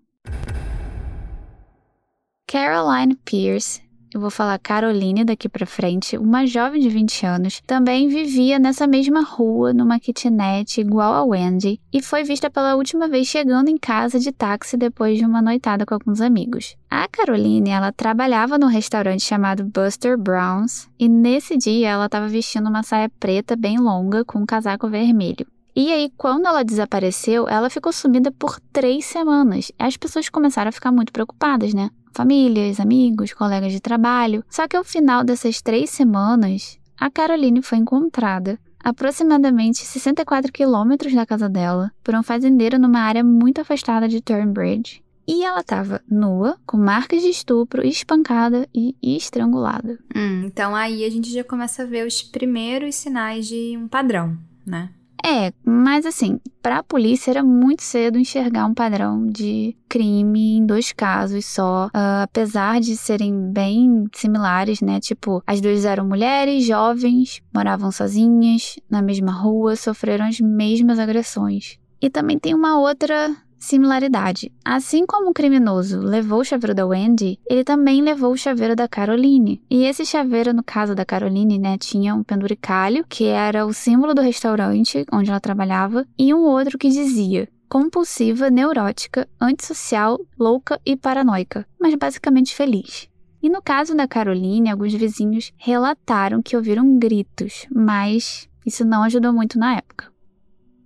Caroline 2.46 3.16
Pierce 3.24 3.82
eu 4.14 4.20
vou 4.20 4.30
falar 4.30 4.58
Caroline 4.58 5.24
daqui 5.24 5.48
para 5.48 5.66
frente, 5.66 6.16
uma 6.16 6.46
jovem 6.46 6.80
de 6.80 6.88
20 6.88 7.26
anos, 7.26 7.60
também 7.66 8.08
vivia 8.08 8.58
nessa 8.58 8.86
mesma 8.86 9.22
rua, 9.22 9.72
numa 9.72 9.98
kitnet 9.98 10.80
igual 10.80 11.12
a 11.12 11.24
Wendy, 11.24 11.80
e 11.92 12.00
foi 12.00 12.22
vista 12.22 12.48
pela 12.48 12.76
última 12.76 13.08
vez 13.08 13.26
chegando 13.26 13.68
em 13.68 13.76
casa 13.76 14.20
de 14.20 14.30
táxi 14.30 14.76
depois 14.76 15.18
de 15.18 15.24
uma 15.24 15.42
noitada 15.42 15.84
com 15.84 15.94
alguns 15.94 16.20
amigos. 16.20 16.76
A 16.88 17.08
Caroline, 17.08 17.70
ela 17.70 17.90
trabalhava 17.90 18.56
no 18.56 18.68
restaurante 18.68 19.24
chamado 19.24 19.64
Buster 19.64 20.16
Brown's, 20.16 20.88
e 20.98 21.08
nesse 21.08 21.56
dia 21.56 21.90
ela 21.90 22.06
estava 22.06 22.28
vestindo 22.28 22.68
uma 22.68 22.84
saia 22.84 23.10
preta 23.18 23.56
bem 23.56 23.78
longa 23.78 24.24
com 24.24 24.38
um 24.38 24.46
casaco 24.46 24.88
vermelho. 24.88 25.46
E 25.76 25.92
aí, 25.92 26.08
quando 26.16 26.46
ela 26.46 26.62
desapareceu, 26.62 27.48
ela 27.48 27.68
ficou 27.68 27.92
sumida 27.92 28.30
por 28.30 28.60
três 28.72 29.06
semanas. 29.06 29.72
As 29.76 29.96
pessoas 29.96 30.28
começaram 30.28 30.68
a 30.68 30.72
ficar 30.72 30.92
muito 30.92 31.12
preocupadas, 31.12 31.74
né? 31.74 31.90
Famílias, 32.14 32.80
amigos, 32.80 33.32
colegas 33.32 33.72
de 33.72 33.80
trabalho. 33.80 34.44
Só 34.48 34.66
que 34.68 34.76
ao 34.76 34.84
final 34.84 35.24
dessas 35.24 35.60
três 35.60 35.90
semanas, 35.90 36.78
a 36.98 37.10
Caroline 37.10 37.60
foi 37.60 37.78
encontrada 37.78 38.58
aproximadamente 38.82 39.78
64 39.78 40.52
quilômetros 40.52 41.14
da 41.14 41.24
casa 41.24 41.48
dela 41.48 41.90
por 42.04 42.14
um 42.14 42.22
fazendeiro 42.22 42.78
numa 42.78 43.00
área 43.00 43.24
muito 43.24 43.60
afastada 43.60 44.06
de 44.06 44.20
Turnbridge. 44.20 45.02
E 45.26 45.42
ela 45.42 45.60
estava 45.60 46.02
nua, 46.08 46.58
com 46.66 46.76
marcas 46.76 47.22
de 47.22 47.30
estupro, 47.30 47.84
espancada 47.86 48.68
e 48.74 48.94
estrangulada. 49.02 49.98
Hum, 50.14 50.42
então 50.44 50.76
aí 50.76 51.02
a 51.02 51.10
gente 51.10 51.32
já 51.32 51.42
começa 51.42 51.82
a 51.82 51.86
ver 51.86 52.06
os 52.06 52.22
primeiros 52.22 52.94
sinais 52.94 53.46
de 53.48 53.74
um 53.74 53.88
padrão, 53.88 54.36
né? 54.66 54.90
É, 55.22 55.52
mas 55.64 56.06
assim, 56.06 56.40
para 56.62 56.78
a 56.78 56.82
polícia 56.82 57.30
era 57.30 57.42
muito 57.42 57.82
cedo 57.82 58.18
enxergar 58.18 58.66
um 58.66 58.74
padrão 58.74 59.26
de 59.26 59.76
crime 59.88 60.56
em 60.56 60.66
dois 60.66 60.92
casos 60.92 61.44
só, 61.46 61.86
uh, 61.86 62.22
apesar 62.22 62.80
de 62.80 62.96
serem 62.96 63.50
bem 63.52 64.06
similares, 64.14 64.80
né? 64.80 65.00
Tipo, 65.00 65.42
as 65.46 65.60
duas 65.60 65.84
eram 65.84 66.06
mulheres, 66.06 66.64
jovens, 66.66 67.42
moravam 67.54 67.90
sozinhas, 67.90 68.76
na 68.88 69.00
mesma 69.00 69.32
rua, 69.32 69.76
sofreram 69.76 70.26
as 70.26 70.40
mesmas 70.40 70.98
agressões. 70.98 71.78
E 72.00 72.10
também 72.10 72.38
tem 72.38 72.54
uma 72.54 72.78
outra 72.78 73.34
similaridade. 73.58 74.52
Assim 74.64 75.06
como 75.06 75.30
o 75.30 75.34
criminoso 75.34 76.00
levou 76.00 76.40
o 76.40 76.44
chaveiro 76.44 76.74
da 76.74 76.86
Wendy, 76.86 77.38
ele 77.48 77.64
também 77.64 78.02
levou 78.02 78.32
o 78.32 78.36
chaveiro 78.36 78.76
da 78.76 78.88
Caroline. 78.88 79.62
E 79.70 79.84
esse 79.84 80.04
chaveiro, 80.04 80.52
no 80.52 80.62
caso 80.62 80.94
da 80.94 81.04
Caroline, 81.04 81.58
né, 81.58 81.78
tinha 81.78 82.14
um 82.14 82.22
penduricalho, 82.22 83.04
que 83.08 83.26
era 83.26 83.66
o 83.66 83.72
símbolo 83.72 84.14
do 84.14 84.22
restaurante 84.22 85.04
onde 85.12 85.30
ela 85.30 85.40
trabalhava, 85.40 86.06
e 86.18 86.32
um 86.32 86.40
outro 86.40 86.78
que 86.78 86.88
dizia 86.88 87.48
compulsiva, 87.68 88.50
neurótica, 88.50 89.28
antissocial, 89.40 90.20
louca 90.38 90.80
e 90.86 90.96
paranoica, 90.96 91.66
mas 91.80 91.92
basicamente 91.96 92.54
feliz. 92.54 93.08
E 93.42 93.50
no 93.50 93.60
caso 93.60 93.96
da 93.96 94.06
Caroline, 94.06 94.70
alguns 94.70 94.94
vizinhos 94.94 95.52
relataram 95.56 96.40
que 96.40 96.56
ouviram 96.56 96.98
gritos, 96.98 97.66
mas 97.74 98.48
isso 98.64 98.84
não 98.84 99.02
ajudou 99.02 99.32
muito 99.32 99.58
na 99.58 99.76
época. 99.76 100.10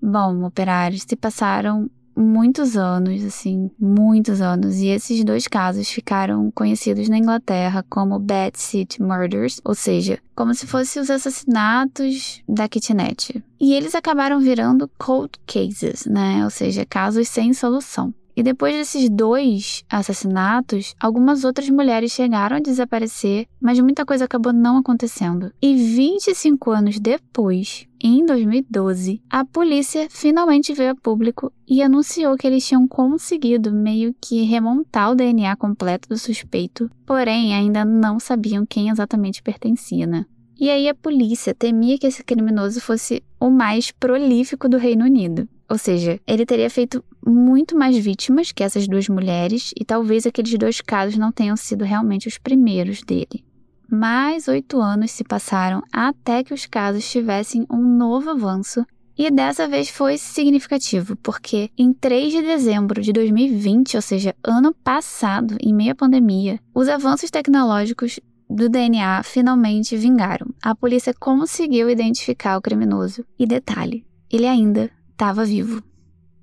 Bom, 0.00 0.44
operários 0.44 1.02
se 1.06 1.14
passaram 1.14 1.90
muitos 2.18 2.76
anos, 2.76 3.24
assim, 3.24 3.70
muitos 3.78 4.40
anos. 4.40 4.76
E 4.76 4.88
esses 4.88 5.24
dois 5.24 5.46
casos 5.46 5.88
ficaram 5.88 6.50
conhecidos 6.50 7.08
na 7.08 7.18
Inglaterra 7.18 7.84
como 7.88 8.18
Bad 8.18 8.58
City 8.58 9.00
Murders, 9.00 9.60
ou 9.64 9.74
seja, 9.74 10.18
como 10.34 10.54
se 10.54 10.66
fossem 10.66 11.00
os 11.00 11.10
assassinatos 11.10 12.42
da 12.48 12.68
kitnet. 12.68 13.42
E 13.60 13.72
eles 13.74 13.94
acabaram 13.94 14.40
virando 14.40 14.90
cold 14.98 15.32
cases, 15.46 16.06
né? 16.06 16.44
Ou 16.44 16.50
seja, 16.50 16.84
casos 16.84 17.28
sem 17.28 17.52
solução. 17.52 18.12
E 18.38 18.42
depois 18.44 18.72
desses 18.72 19.10
dois 19.10 19.84
assassinatos, 19.90 20.94
algumas 21.00 21.42
outras 21.42 21.68
mulheres 21.68 22.12
chegaram 22.12 22.58
a 22.58 22.60
desaparecer, 22.60 23.48
mas 23.60 23.80
muita 23.80 24.06
coisa 24.06 24.26
acabou 24.26 24.52
não 24.52 24.76
acontecendo. 24.76 25.52
E 25.60 25.74
25 25.74 26.70
anos 26.70 27.00
depois, 27.00 27.88
em 28.00 28.24
2012, 28.24 29.20
a 29.28 29.44
polícia 29.44 30.06
finalmente 30.08 30.72
veio 30.72 30.92
a 30.92 30.94
público 30.94 31.52
e 31.66 31.82
anunciou 31.82 32.36
que 32.36 32.46
eles 32.46 32.64
tinham 32.64 32.86
conseguido 32.86 33.72
meio 33.72 34.14
que 34.20 34.44
remontar 34.44 35.10
o 35.10 35.16
DNA 35.16 35.56
completo 35.56 36.08
do 36.08 36.16
suspeito, 36.16 36.88
porém 37.04 37.52
ainda 37.52 37.84
não 37.84 38.20
sabiam 38.20 38.64
quem 38.64 38.88
exatamente 38.88 39.42
pertencia, 39.42 40.06
né? 40.06 40.24
E 40.56 40.70
aí 40.70 40.88
a 40.88 40.94
polícia 40.94 41.52
temia 41.52 41.98
que 41.98 42.06
esse 42.06 42.22
criminoso 42.22 42.80
fosse 42.80 43.20
o 43.40 43.50
mais 43.50 43.90
prolífico 43.90 44.68
do 44.68 44.76
Reino 44.76 45.04
Unido. 45.04 45.48
Ou 45.70 45.76
seja, 45.76 46.18
ele 46.26 46.46
teria 46.46 46.70
feito 46.70 47.04
muito 47.24 47.76
mais 47.76 47.96
vítimas 47.96 48.52
que 48.52 48.64
essas 48.64 48.88
duas 48.88 49.08
mulheres 49.08 49.72
e 49.78 49.84
talvez 49.84 50.26
aqueles 50.26 50.56
dois 50.56 50.80
casos 50.80 51.18
não 51.18 51.30
tenham 51.30 51.56
sido 51.56 51.84
realmente 51.84 52.26
os 52.26 52.38
primeiros 52.38 53.02
dele. 53.02 53.44
Mais 53.90 54.48
oito 54.48 54.80
anos 54.80 55.10
se 55.10 55.24
passaram 55.24 55.82
até 55.92 56.42
que 56.42 56.54
os 56.54 56.66
casos 56.66 57.10
tivessem 57.10 57.66
um 57.70 57.82
novo 57.82 58.30
avanço 58.30 58.84
e 59.16 59.32
dessa 59.32 59.66
vez 59.66 59.88
foi 59.88 60.16
significativo, 60.16 61.16
porque 61.16 61.70
em 61.76 61.92
3 61.92 62.32
de 62.34 62.42
dezembro 62.42 63.02
de 63.02 63.12
2020, 63.12 63.96
ou 63.96 64.02
seja, 64.02 64.32
ano 64.44 64.72
passado, 64.72 65.56
em 65.60 65.74
meio 65.74 65.90
à 65.90 65.94
pandemia, 65.94 66.60
os 66.72 66.88
avanços 66.88 67.28
tecnológicos 67.28 68.20
do 68.48 68.68
DNA 68.68 69.22
finalmente 69.24 69.96
vingaram. 69.96 70.46
A 70.62 70.72
polícia 70.72 71.12
conseguiu 71.12 71.90
identificar 71.90 72.56
o 72.56 72.62
criminoso. 72.62 73.24
E 73.36 73.44
detalhe, 73.44 74.06
ele 74.30 74.46
ainda 74.46 74.88
estava 75.18 75.44
vivo. 75.44 75.82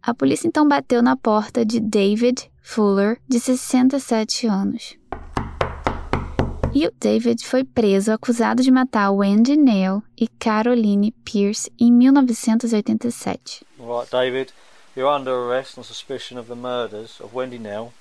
A 0.04 0.14
polícia 0.14 0.50
então 0.50 0.68
bateu 0.68 1.02
na 1.02 1.16
porta 1.16 1.66
de 1.66 1.80
David 1.80 2.52
Fuller, 2.62 3.22
de 3.26 3.40
67 3.40 4.48
anos. 4.48 4.98
E 6.74 6.86
o 6.86 6.92
David 7.00 7.46
foi 7.46 7.64
preso 7.64 8.12
acusado 8.12 8.62
de 8.62 8.70
matar 8.70 9.12
Wendy 9.12 9.56
Neal 9.56 10.04
e 10.20 10.28
Caroline 10.28 11.14
Pierce 11.24 11.72
em 11.80 11.90
1987. 11.90 13.66
Right, 13.80 14.12
David, 14.12 14.54
you're 14.94 15.10
under 15.10 15.32
arrest 15.32 15.78
on 15.78 15.84
suspicion 15.86 16.38
of 16.38 16.50
the 16.50 16.56
murders 16.56 17.22
of 17.22 17.34
Wendy 17.34 17.58
Neal 17.58 17.94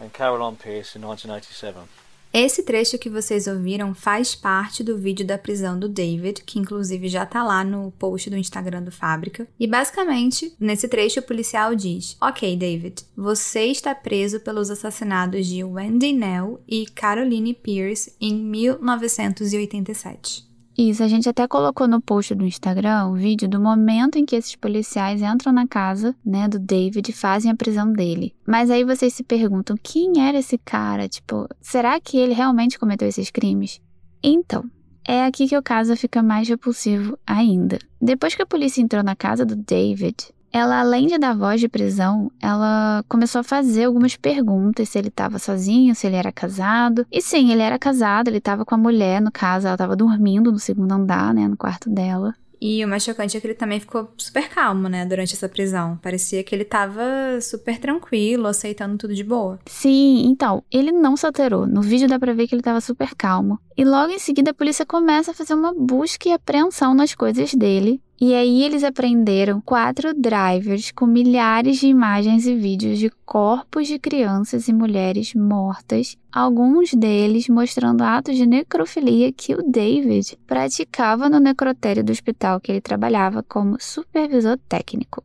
and 0.00 0.08
Caroline 0.12 0.56
Pierce 0.56 0.96
in 0.96 1.02
1987. 1.02 1.88
Esse 2.32 2.62
trecho 2.62 2.96
que 2.96 3.10
vocês 3.10 3.48
ouviram 3.48 3.92
faz 3.92 4.36
parte 4.36 4.84
do 4.84 4.96
vídeo 4.96 5.26
da 5.26 5.36
prisão 5.36 5.76
do 5.78 5.88
David, 5.88 6.44
que 6.44 6.60
inclusive 6.60 7.08
já 7.08 7.26
tá 7.26 7.42
lá 7.42 7.64
no 7.64 7.90
post 7.98 8.30
do 8.30 8.36
Instagram 8.36 8.82
do 8.82 8.92
Fábrica. 8.92 9.48
E 9.58 9.66
basicamente, 9.66 10.54
nesse 10.58 10.86
trecho, 10.86 11.20
o 11.20 11.24
policial 11.24 11.74
diz: 11.74 12.16
Ok, 12.20 12.56
David, 12.56 13.02
você 13.16 13.64
está 13.66 13.94
preso 13.94 14.40
pelos 14.40 14.70
assassinatos 14.70 15.46
de 15.46 15.64
Wendy 15.64 16.12
Nell 16.12 16.60
e 16.68 16.86
Caroline 16.86 17.52
Pierce 17.52 18.14
em 18.20 18.34
1987. 18.34 20.49
Isso, 20.80 21.02
a 21.02 21.08
gente 21.08 21.28
até 21.28 21.46
colocou 21.46 21.86
no 21.86 22.00
post 22.00 22.34
do 22.34 22.46
Instagram 22.46 23.08
o 23.08 23.14
vídeo 23.14 23.46
do 23.46 23.60
momento 23.60 24.16
em 24.16 24.24
que 24.24 24.34
esses 24.34 24.56
policiais 24.56 25.20
entram 25.20 25.52
na 25.52 25.66
casa, 25.66 26.16
né, 26.24 26.48
do 26.48 26.58
David 26.58 27.06
e 27.06 27.12
fazem 27.12 27.50
a 27.50 27.54
prisão 27.54 27.92
dele. 27.92 28.34
Mas 28.46 28.70
aí 28.70 28.82
vocês 28.82 29.12
se 29.12 29.22
perguntam, 29.22 29.76
quem 29.82 30.26
era 30.26 30.38
esse 30.38 30.56
cara? 30.56 31.06
Tipo, 31.06 31.46
será 31.60 32.00
que 32.00 32.16
ele 32.16 32.32
realmente 32.32 32.78
cometeu 32.78 33.06
esses 33.06 33.30
crimes? 33.30 33.78
Então, 34.22 34.64
é 35.06 35.22
aqui 35.26 35.46
que 35.46 35.58
o 35.58 35.62
caso 35.62 35.94
fica 35.96 36.22
mais 36.22 36.48
repulsivo 36.48 37.18
ainda. 37.26 37.78
Depois 38.00 38.34
que 38.34 38.40
a 38.40 38.46
polícia 38.46 38.80
entrou 38.80 39.02
na 39.02 39.14
casa 39.14 39.44
do 39.44 39.56
David, 39.56 40.32
ela, 40.52 40.80
além 40.80 41.06
de 41.06 41.18
dar 41.18 41.34
voz 41.34 41.60
de 41.60 41.68
prisão, 41.68 42.30
ela 42.40 43.04
começou 43.08 43.40
a 43.40 43.44
fazer 43.44 43.84
algumas 43.84 44.16
perguntas 44.16 44.88
se 44.88 44.98
ele 44.98 45.08
estava 45.08 45.38
sozinho, 45.38 45.94
se 45.94 46.06
ele 46.06 46.16
era 46.16 46.32
casado. 46.32 47.06
E 47.10 47.22
sim, 47.22 47.52
ele 47.52 47.62
era 47.62 47.78
casado, 47.78 48.28
ele 48.28 48.38
estava 48.38 48.64
com 48.64 48.74
a 48.74 48.78
mulher, 48.78 49.20
no 49.20 49.30
caso, 49.30 49.66
ela 49.66 49.74
estava 49.74 49.96
dormindo 49.96 50.50
no 50.50 50.58
segundo 50.58 50.92
andar, 50.92 51.32
né, 51.32 51.46
no 51.46 51.56
quarto 51.56 51.88
dela. 51.88 52.34
E 52.60 52.84
o 52.84 52.88
mais 52.88 53.02
chocante 53.02 53.34
é 53.34 53.40
que 53.40 53.46
ele 53.46 53.54
também 53.54 53.80
ficou 53.80 54.12
super 54.18 54.46
calmo, 54.50 54.86
né, 54.86 55.06
durante 55.06 55.34
essa 55.34 55.48
prisão. 55.48 55.98
Parecia 56.02 56.44
que 56.44 56.54
ele 56.54 56.64
tava 56.64 57.02
super 57.40 57.78
tranquilo, 57.78 58.46
aceitando 58.46 58.98
tudo 58.98 59.14
de 59.14 59.24
boa. 59.24 59.58
Sim, 59.64 60.26
então, 60.26 60.62
ele 60.70 60.92
não 60.92 61.16
se 61.16 61.24
alterou. 61.24 61.66
No 61.66 61.80
vídeo 61.80 62.06
dá 62.06 62.18
pra 62.18 62.34
ver 62.34 62.46
que 62.46 62.54
ele 62.54 62.60
tava 62.60 62.82
super 62.82 63.14
calmo. 63.14 63.58
E 63.74 63.84
logo 63.84 64.12
em 64.12 64.18
seguida 64.18 64.50
a 64.50 64.54
polícia 64.54 64.84
começa 64.84 65.30
a 65.30 65.34
fazer 65.34 65.54
uma 65.54 65.72
busca 65.72 66.28
e 66.28 66.32
apreensão 66.32 66.92
nas 66.92 67.14
coisas 67.14 67.54
dele. 67.54 68.02
E 68.22 68.34
aí 68.34 68.62
eles 68.62 68.84
apreenderam 68.84 69.62
quatro 69.62 70.12
drivers 70.12 70.90
com 70.90 71.06
milhares 71.06 71.78
de 71.78 71.86
imagens 71.86 72.46
e 72.46 72.54
vídeos 72.54 72.98
de 72.98 73.08
corpos 73.24 73.88
de 73.88 73.98
crianças 73.98 74.68
e 74.68 74.74
mulheres 74.74 75.32
mortas, 75.34 76.18
alguns 76.30 76.92
deles 76.92 77.48
mostrando 77.48 78.02
atos 78.02 78.36
de 78.36 78.44
necrofilia 78.44 79.32
que 79.32 79.54
o 79.54 79.62
David 79.62 80.38
praticava 80.46 81.30
no 81.30 81.40
necrotério 81.40 82.04
do 82.04 82.12
hospital 82.12 82.60
que 82.60 82.70
ele 82.70 82.82
trabalhava 82.82 83.42
como 83.42 83.80
supervisor 83.80 84.58
técnico. 84.68 85.24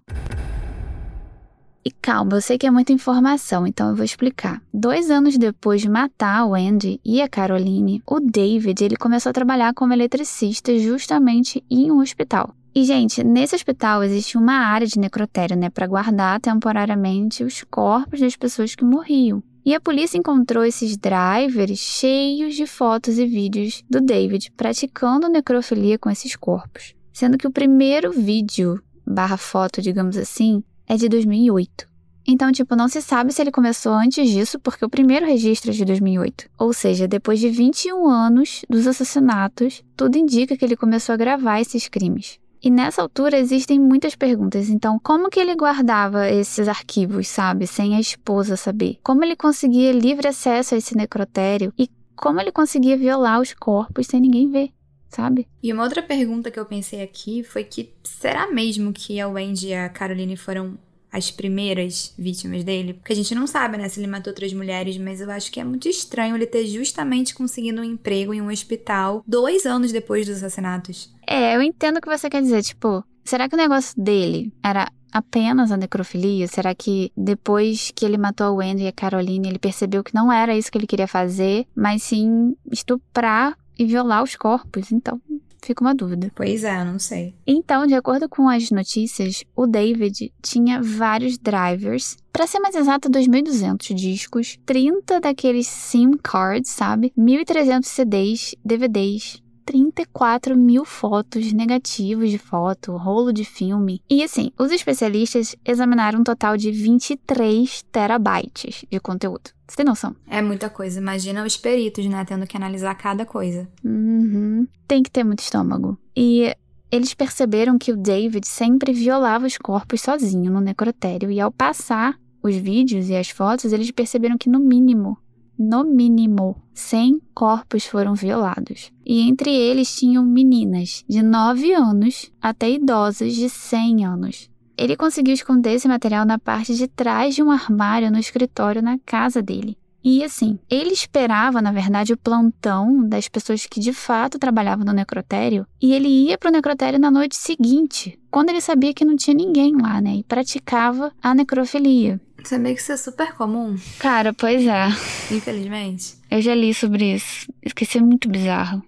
E 1.84 1.92
calma, 1.92 2.38
eu 2.38 2.42
sei 2.42 2.58
que 2.58 2.66
é 2.66 2.72
muita 2.72 2.94
informação, 2.94 3.68
então 3.68 3.90
eu 3.90 3.96
vou 3.98 4.06
explicar. 4.06 4.62
Dois 4.74 5.12
anos 5.12 5.38
depois 5.38 5.82
de 5.82 5.90
matar 5.90 6.40
a 6.40 6.46
Wendy 6.46 7.02
e 7.04 7.22
a 7.22 7.28
Caroline, 7.28 8.02
o 8.08 8.22
David 8.22 8.86
ele 8.86 8.96
começou 8.96 9.32
a 9.32 9.34
trabalhar 9.34 9.74
como 9.74 9.92
eletricista 9.92 10.80
justamente 10.80 11.62
em 11.70 11.92
um 11.92 12.00
hospital. 12.00 12.56
E, 12.78 12.84
gente, 12.84 13.24
nesse 13.24 13.56
hospital 13.56 14.04
existe 14.04 14.38
uma 14.38 14.56
área 14.56 14.86
de 14.86 15.00
necrotério, 15.00 15.56
né, 15.56 15.70
para 15.70 15.88
guardar 15.88 16.42
temporariamente 16.42 17.42
os 17.42 17.64
corpos 17.64 18.20
das 18.20 18.36
pessoas 18.36 18.76
que 18.76 18.84
morriam. 18.84 19.42
E 19.66 19.74
a 19.74 19.80
polícia 19.80 20.18
encontrou 20.18 20.64
esses 20.66 20.98
drivers 20.98 21.80
cheios 21.80 22.54
de 22.54 22.68
fotos 22.68 23.18
e 23.18 23.26
vídeos 23.26 23.82
do 23.90 24.02
David 24.02 24.52
praticando 24.58 25.30
necrofilia 25.30 25.98
com 25.98 26.10
esses 26.10 26.36
corpos. 26.36 26.94
Sendo 27.14 27.38
que 27.38 27.48
o 27.48 27.52
primeiro 27.52 28.12
vídeo, 28.12 28.84
barra 29.08 29.38
foto, 29.38 29.82
digamos 29.82 30.18
assim, 30.18 30.62
é 30.86 30.98
de 30.98 31.08
2008. 31.08 31.88
Então, 32.28 32.52
tipo, 32.52 32.76
não 32.76 32.90
se 32.90 33.02
sabe 33.02 33.32
se 33.32 33.42
ele 33.42 33.52
começou 33.52 33.94
antes 33.94 34.30
disso, 34.30 34.60
porque 34.60 34.84
o 34.84 34.90
primeiro 34.90 35.26
registro 35.26 35.72
é 35.72 35.74
de 35.74 35.86
2008. 35.86 36.50
Ou 36.58 36.74
seja, 36.74 37.08
depois 37.08 37.40
de 37.40 37.50
21 37.50 38.06
anos 38.10 38.66
dos 38.70 38.86
assassinatos, 38.86 39.82
tudo 39.96 40.18
indica 40.18 40.58
que 40.58 40.66
ele 40.66 40.76
começou 40.76 41.14
a 41.14 41.18
gravar 41.18 41.62
esses 41.62 41.88
crimes. 41.88 42.38
E 42.66 42.72
nessa 42.72 43.00
altura 43.00 43.38
existem 43.38 43.80
muitas 43.80 44.16
perguntas. 44.16 44.70
Então, 44.70 44.98
como 44.98 45.30
que 45.30 45.40
ele 45.40 45.54
guardava 45.54 46.28
esses 46.28 46.68
arquivos, 46.68 47.28
sabe, 47.28 47.68
sem 47.68 47.96
a 47.96 48.00
esposa 48.00 48.58
saber? 48.58 48.98
Como 49.04 49.24
ele 49.24 49.36
conseguia 49.36 49.92
livre 49.92 50.28
acesso 50.28 50.74
a 50.74 50.78
esse 50.80 50.98
necrotério 50.98 51.72
e 51.78 51.88
como 52.16 52.42
ele 52.42 52.52
conseguia 52.52 52.98
violar 52.98 53.40
os 53.40 53.54
corpos 53.54 54.08
sem 54.08 54.20
ninguém 54.20 54.50
ver? 54.50 54.72
Sabe? 55.08 55.48
E 55.62 55.72
uma 55.72 55.84
outra 55.84 56.02
pergunta 56.02 56.50
que 56.50 56.60
eu 56.60 56.66
pensei 56.66 57.04
aqui 57.04 57.44
foi 57.44 57.64
que 57.64 57.94
será 58.04 58.52
mesmo 58.52 58.92
que 58.92 59.20
a 59.20 59.28
Wendy 59.28 59.68
e 59.68 59.76
a 59.76 59.88
Caroline 59.88 60.36
foram 60.36 60.76
as 61.16 61.32
primeiras 61.32 62.14
vítimas 62.18 62.64
dele. 62.64 62.94
Porque 62.94 63.14
a 63.14 63.16
gente 63.16 63.34
não 63.34 63.48
sabe, 63.48 63.78
né, 63.78 63.88
se 63.88 64.00
ele 64.00 64.08
matou 64.08 64.32
outras 64.32 64.54
mulheres, 64.54 64.98
mas 64.98 65.22
eu 65.22 65.32
acho 65.32 65.50
que 65.50 65.62
é 65.62 65.64
muito 65.64 65.88
estranho 65.88 66.36
ele 66.36 66.46
ter 66.46 66.66
justamente 66.68 67.34
conseguido 67.34 67.80
um 67.82 67.86
emprego 67.86 68.34
em 68.34 68.42
um 68.42 68.50
hospital 68.50 69.24
dois 69.26 69.66
anos 69.66 69.94
depois 69.94 70.28
dos 70.28 70.38
assassinatos. 70.38 71.14
É, 71.26 71.56
eu 71.56 71.62
entendo 71.62 71.98
o 71.98 72.02
que 72.02 72.10
você 72.10 72.30
quer 72.30 72.42
dizer. 72.42 72.62
Tipo, 72.64 73.02
será 73.24 73.48
que 73.48 73.56
o 73.56 73.58
negócio 73.58 74.00
dele 74.00 74.54
era 74.62 74.92
apenas 75.10 75.72
a 75.72 75.78
necrofilia? 75.78 76.48
Será 76.50 76.76
que 76.76 77.12
depois 77.16 77.92
que 77.96 78.04
ele 78.04 78.18
matou 78.18 78.48
a 78.48 78.52
Wendy 78.52 78.84
e 78.84 78.88
a 78.88 78.92
Caroline, 78.92 79.48
ele 79.48 79.60
percebeu 79.60 80.04
que 80.04 80.14
não 80.14 80.32
era 80.32 80.56
isso 80.56 80.70
que 80.70 80.78
ele 80.78 80.88
queria 80.88 81.08
fazer, 81.08 81.66
mas 81.74 82.04
sim 82.04 82.58
estuprar 82.70 83.58
e 83.80 83.86
violar 83.86 84.22
os 84.22 84.36
corpos? 84.36 84.92
Então, 84.92 85.22
Fica 85.66 85.84
uma 85.84 85.96
dúvida. 85.96 86.32
Pois 86.36 86.64
é, 86.64 86.80
eu 86.80 86.86
não 86.86 87.00
sei. 87.00 87.34
Então, 87.48 87.88
de 87.88 87.96
acordo 87.96 88.30
com 88.30 88.48
as 88.48 88.70
notícias, 88.70 89.44
o 89.56 89.66
David 89.66 90.32
tinha 90.40 90.80
vários 90.80 91.40
drivers. 91.40 92.18
Para 92.32 92.46
ser 92.46 92.60
mais 92.60 92.76
exato, 92.76 93.10
2.200 93.10 93.96
discos, 93.96 94.60
30 94.64 95.20
daqueles 95.20 95.66
SIM 95.66 96.12
cards, 96.22 96.70
sabe? 96.70 97.12
1.300 97.18 97.84
CDs, 97.84 98.56
DVDs, 98.64 99.42
34 99.66 100.56
mil 100.56 100.86
fotos, 100.86 101.52
negativos 101.52 102.30
de 102.30 102.38
foto, 102.38 102.96
rolo 102.96 103.34
de 103.34 103.44
filme. 103.44 104.02
E 104.10 104.24
assim, 104.24 104.52
os 104.58 104.72
especialistas 104.72 105.56
examinaram 105.66 106.20
um 106.20 106.24
total 106.24 106.56
de 106.56 106.72
23 106.72 107.84
terabytes 107.92 108.86
de 108.90 109.00
conteúdo. 109.00 109.50
Você 109.68 109.78
tem 109.78 109.86
noção? 109.86 110.16
É 110.28 110.42
muita 110.42 110.70
coisa. 110.70 111.00
Imagina 111.00 111.44
os 111.44 111.58
peritos, 111.58 112.06
né? 112.06 112.24
Tendo 112.24 112.46
que 112.46 112.56
analisar 112.56 112.94
cada 112.96 113.26
coisa. 113.26 113.68
Uhum. 113.84 114.68
Tem 114.88 115.02
que 115.02 115.10
ter 115.10 115.24
muito 115.24 115.40
estômago. 115.40 115.98
E 116.16 116.56
eles 116.92 117.14
perceberam 117.14 117.78
que 117.78 117.92
o 117.92 117.98
David 117.98 118.48
sempre 118.48 118.94
violava 118.94 119.48
os 119.48 119.58
corpos 119.58 120.02
sozinho 120.02 120.52
no 120.52 120.62
necrotério. 120.62 121.32
E 121.32 121.40
ao 121.40 121.52
passar 121.52 122.16
os 122.44 122.56
vídeos 122.56 123.10
e 123.10 123.16
as 123.16 123.30
fotos, 123.30 123.74
eles 123.74 123.90
perceberam 123.90 124.38
que, 124.38 124.50
no 124.50 124.60
mínimo, 124.60 125.18
no 125.58 125.84
mínimo, 125.84 126.62
100 126.74 127.22
corpos 127.34 127.86
foram 127.86 128.14
violados. 128.14 128.92
E 129.06 129.22
entre 129.22 129.52
eles 129.52 129.96
tinham 129.96 130.24
meninas 130.24 131.04
de 131.08 131.22
9 131.22 131.74
anos 131.74 132.32
até 132.42 132.70
idosas 132.70 133.34
de 133.34 133.50
100 133.50 134.06
anos. 134.06 134.50
Ele 134.78 134.98
conseguiu 134.98 135.34
esconder 135.34 135.74
esse 135.74 135.88
material 135.88 136.26
na 136.26 136.38
parte 136.38 136.76
de 136.76 136.88
trás 136.88 137.34
de 137.34 137.42
um 137.42 137.50
armário 137.50 138.12
no 138.12 138.20
escritório 138.20 138.82
na 138.82 139.00
casa 139.00 139.42
dele. 139.42 139.78
E 140.06 140.24
assim, 140.24 140.60
ele 140.70 140.92
esperava, 140.92 141.64
na 141.64 141.72
verdade, 141.72 142.14
o 142.14 142.18
plantão 142.18 143.10
das 143.10 143.28
pessoas 143.28 143.66
que 143.66 143.80
de 143.80 143.92
fato 143.92 144.38
trabalhavam 144.38 144.86
no 144.86 144.94
necrotério, 144.94 145.66
e 145.82 145.96
ele 145.96 146.08
ia 146.08 146.38
para 146.38 146.50
o 146.50 146.52
necrotério 146.52 147.00
na 147.00 147.10
noite 147.10 147.36
seguinte, 147.36 148.20
quando 148.30 148.52
ele 148.52 148.62
sabia 148.62 148.94
que 148.94 149.04
não 149.04 149.16
tinha 149.16 149.36
ninguém 149.36 149.76
lá, 149.76 150.00
né? 150.00 150.18
E 150.18 150.24
praticava 150.24 151.12
a 151.24 151.34
necrofilia. 151.34 152.22
Isso 152.44 152.54
é 152.54 152.60
meio 152.60 152.76
que 152.76 152.98
super 152.98 153.34
comum. 153.34 153.76
Cara, 153.98 154.32
pois 154.32 154.68
é. 154.68 154.90
Infelizmente. 155.32 156.20
Eu 156.30 156.40
já 156.40 156.54
li 156.54 156.72
sobre 156.72 157.16
isso. 157.16 157.52
Esqueci, 157.64 157.98
é 157.98 158.02
muito 158.02 158.30
bizarro. 158.30 158.84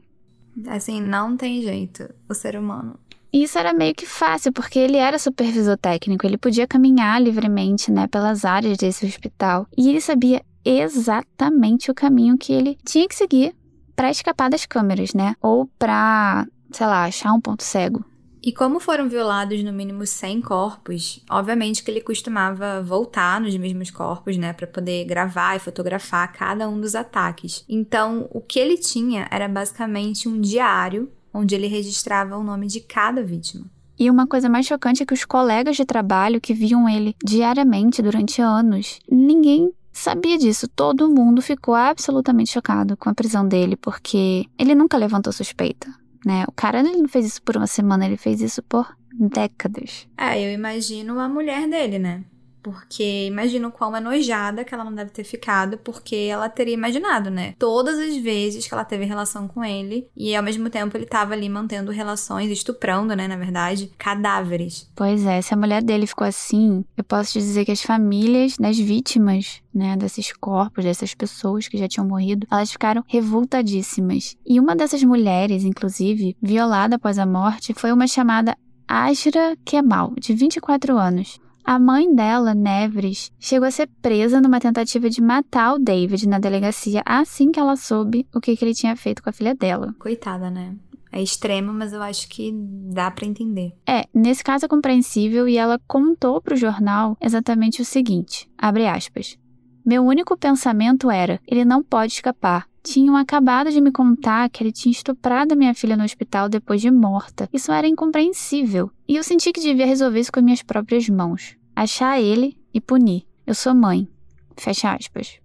Assim, 0.68 1.02
não 1.02 1.36
tem 1.36 1.64
jeito. 1.64 2.08
O 2.30 2.36
ser 2.36 2.56
humano 2.56 3.00
e 3.32 3.44
isso 3.44 3.60
era 3.60 3.74
meio 3.74 3.94
que 3.94 4.06
fácil, 4.06 4.54
porque 4.54 4.80
ele 4.80 4.98
era 4.98 5.20
supervisor 5.20 5.78
técnico, 5.78 6.26
ele 6.26 6.38
podia 6.38 6.66
caminhar 6.66 7.22
livremente, 7.22 7.92
né, 7.92 8.08
pelas 8.08 8.46
áreas 8.46 8.78
desse 8.78 9.06
hospital. 9.06 9.68
E 9.78 9.90
ele 9.90 10.00
sabia 10.00 10.42
exatamente 10.70 11.90
o 11.92 11.96
caminho 11.96 12.38
que 12.38 12.54
ele 12.54 12.78
tinha 12.84 13.08
que 13.08 13.16
seguir 13.16 13.56
para 13.96 14.12
escapar 14.12 14.50
das 14.50 14.66
câmeras, 14.66 15.14
né? 15.14 15.36
Ou 15.42 15.68
para, 15.80 16.48
sei 16.72 16.86
lá, 16.86 17.06
achar 17.06 17.34
um 17.34 17.42
ponto 17.42 17.64
cego. 17.64 18.06
E 18.44 18.52
como 18.54 18.80
foram 18.80 19.10
violados 19.10 19.62
no 19.64 19.74
mínimo 19.74 20.06
100 20.06 20.42
corpos, 20.42 21.22
obviamente 21.30 21.84
que 21.84 21.92
ele 21.92 22.00
costumava 22.00 22.82
voltar 22.82 23.42
nos 23.42 23.56
mesmos 23.58 23.92
corpos, 23.92 24.38
né, 24.38 24.54
para 24.54 24.68
poder 24.68 25.04
gravar 25.06 25.56
e 25.56 25.60
fotografar 25.60 26.32
cada 26.32 26.70
um 26.70 26.80
dos 26.80 26.96
ataques. 26.96 27.66
Então, 27.68 28.30
o 28.32 28.40
que 28.40 28.60
ele 28.60 28.78
tinha 28.78 29.28
era 29.32 29.50
basicamente 29.50 30.30
um 30.30 30.40
diário 30.40 31.12
onde 31.34 31.56
ele 31.56 31.68
registrava 31.68 32.38
o 32.38 32.44
nome 32.44 32.68
de 32.68 32.80
cada 32.80 33.22
vítima. 33.24 33.66
E 34.00 34.10
uma 34.10 34.28
coisa 34.28 34.48
mais 34.48 34.68
chocante 34.68 35.02
é 35.02 35.06
que 35.06 35.14
os 35.14 35.26
colegas 35.26 35.76
de 35.76 35.84
trabalho 35.84 36.40
que 36.40 36.54
viam 36.54 36.88
ele 36.88 37.16
diariamente 37.24 38.02
durante 38.02 38.42
anos, 38.42 39.00
ninguém 39.12 39.72
sabia 39.98 40.38
disso. 40.38 40.68
Todo 40.68 41.10
mundo 41.10 41.42
ficou 41.42 41.74
absolutamente 41.74 42.52
chocado 42.52 42.96
com 42.96 43.10
a 43.10 43.14
prisão 43.14 43.48
dele, 43.48 43.76
porque 43.76 44.46
ele 44.58 44.76
nunca 44.76 44.98
levantou 44.98 45.34
suspeita. 45.34 45.88
Né? 46.26 46.46
O 46.48 46.52
cara 46.52 46.80
ele 46.80 46.98
não 46.98 47.08
fez 47.08 47.26
isso 47.26 47.42
por 47.42 47.58
uma 47.58 47.68
semana, 47.68 48.06
ele 48.06 48.18
fez 48.18 48.42
isso 48.42 48.62
por 48.64 48.96
décadas. 49.14 50.08
É, 50.18 50.40
eu 50.42 50.54
imagino 50.54 51.20
a 51.20 51.28
mulher 51.28 51.68
dele, 51.68 52.00
né? 52.00 52.24
Porque 52.72 53.28
imagino 53.28 53.72
quão 53.72 53.96
enojada 53.96 54.66
que 54.66 54.74
ela 54.74 54.84
não 54.84 54.94
deve 54.94 55.12
ter 55.12 55.24
ficado, 55.24 55.78
porque 55.78 56.16
ela 56.16 56.50
teria 56.50 56.74
imaginado, 56.74 57.30
né? 57.30 57.54
Todas 57.58 57.98
as 57.98 58.18
vezes 58.18 58.68
que 58.68 58.74
ela 58.74 58.84
teve 58.84 59.06
relação 59.06 59.48
com 59.48 59.64
ele, 59.64 60.08
e 60.16 60.36
ao 60.36 60.44
mesmo 60.44 60.70
tempo 60.70 60.98
ele 60.98 61.06
tava 61.06 61.34
ali 61.34 61.48
mantendo 61.48 61.92
relações, 61.92 62.52
estuprando, 62.52 63.16
né? 63.16 63.28
Na 63.28 63.38
verdade, 63.38 63.92
cadáveres. 63.98 64.90
Pois 64.96 65.26
é, 65.26 65.42
se 65.42 65.54
a 65.54 65.58
mulher 65.58 65.82
dele 65.82 66.06
ficou 66.06 66.28
assim, 66.28 66.84
eu 66.98 67.04
posso 67.04 67.34
te 67.34 67.40
dizer 67.40 67.64
que 67.64 67.72
as 67.72 67.82
famílias 67.82 68.58
das 68.58 68.78
vítimas 68.78 69.62
né, 69.74 69.96
desses 69.96 70.34
corpos, 70.34 70.84
dessas 70.84 71.14
pessoas 71.14 71.68
que 71.68 71.78
já 71.78 71.88
tinham 71.88 72.08
morrido, 72.08 72.48
elas 72.50 72.72
ficaram 72.72 73.04
revoltadíssimas. 73.08 74.36
E 74.46 74.60
uma 74.60 74.76
dessas 74.76 75.04
mulheres, 75.04 75.64
inclusive, 75.64 76.36
violada 76.42 76.96
após 76.96 77.20
a 77.20 77.26
morte, 77.26 77.74
foi 77.76 77.92
uma 77.92 78.08
chamada 78.08 78.58
Ashra 78.88 79.56
Kemal, 79.64 80.14
de 80.20 80.34
24 80.34 80.98
anos. 80.98 81.40
A 81.68 81.78
mãe 81.78 82.16
dela, 82.16 82.56
Nevres, 82.56 83.30
chegou 83.38 83.68
a 83.68 83.72
ser 83.72 83.90
presa 84.02 84.40
numa 84.40 84.58
tentativa 84.58 85.10
de 85.10 85.22
matar 85.22 85.74
o 85.74 85.78
David 85.78 86.26
na 86.26 86.40
delegacia 86.40 87.04
assim 87.06 87.52
que 87.52 87.60
ela 87.60 87.76
soube 87.76 88.26
o 88.34 88.40
que, 88.40 88.56
que 88.56 88.64
ele 88.64 88.74
tinha 88.74 88.96
feito 88.96 89.22
com 89.22 89.30
a 89.30 89.34
filha 89.34 89.54
dela. 89.54 89.94
Coitada, 90.00 90.50
né? 90.50 90.78
É 91.12 91.22
extremo, 91.22 91.74
mas 91.74 91.92
eu 91.92 92.02
acho 92.02 92.30
que 92.30 92.54
dá 92.54 93.12
para 93.12 93.28
entender. 93.28 93.74
É, 93.86 94.06
nesse 94.14 94.46
caso 94.46 94.64
é 94.64 94.70
compreensível 94.70 95.46
e 95.46 95.58
ela 95.58 95.78
contou 95.86 96.42
para 96.42 96.54
o 96.54 96.58
jornal 96.58 97.18
exatamente 97.20 97.82
o 97.82 97.86
seguinte: 97.86 98.50
abre 98.58 98.88
aspas. 98.88 99.38
Meu 99.86 100.06
único 100.06 100.38
pensamento 100.38 101.12
era: 101.12 101.38
ele 101.46 101.66
não 101.66 101.84
pode 101.84 102.14
escapar. 102.14 102.66
Tinham 102.92 103.18
acabado 103.18 103.70
de 103.70 103.82
me 103.82 103.92
contar 103.92 104.50
que 104.50 104.64
ele 104.64 104.72
tinha 104.72 104.92
estuprado 104.92 105.56
minha 105.56 105.74
filha 105.74 105.98
no 105.98 106.04
hospital 106.04 106.48
depois 106.48 106.80
de 106.82 106.90
morta. 106.90 107.50
Isso 107.52 107.72
era 107.72 107.88
incompreensível. 107.88 108.90
E 109.08 109.16
eu 109.16 109.24
senti 109.24 109.52
que 109.52 109.60
devia 109.60 109.86
resolver 109.86 110.20
isso 110.20 110.32
com 110.32 110.42
minhas 110.42 110.64
próprias 110.64 111.08
mãos 111.10 111.58
achar 111.78 112.20
ele 112.20 112.60
e 112.74 112.82
punir. 112.82 113.28
Eu 113.46 113.54
sou 113.54 113.76
mãe. 113.76 114.10
Fecha 114.58 114.96
aspas. 114.96 115.40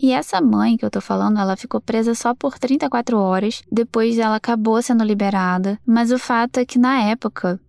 E 0.00 0.12
essa 0.12 0.40
mãe 0.40 0.76
que 0.76 0.84
eu 0.84 0.90
tô 0.90 1.00
falando, 1.00 1.40
ela 1.40 1.56
ficou 1.56 1.80
presa 1.80 2.14
só 2.14 2.32
por 2.34 2.56
34 2.56 3.18
horas, 3.18 3.60
depois 3.70 4.16
ela 4.16 4.36
acabou 4.36 4.80
sendo 4.80 5.02
liberada, 5.02 5.78
mas 5.84 6.12
o 6.12 6.18
fato 6.18 6.58
é 6.58 6.64
que 6.64 6.78
na 6.78 7.02
época 7.02 7.60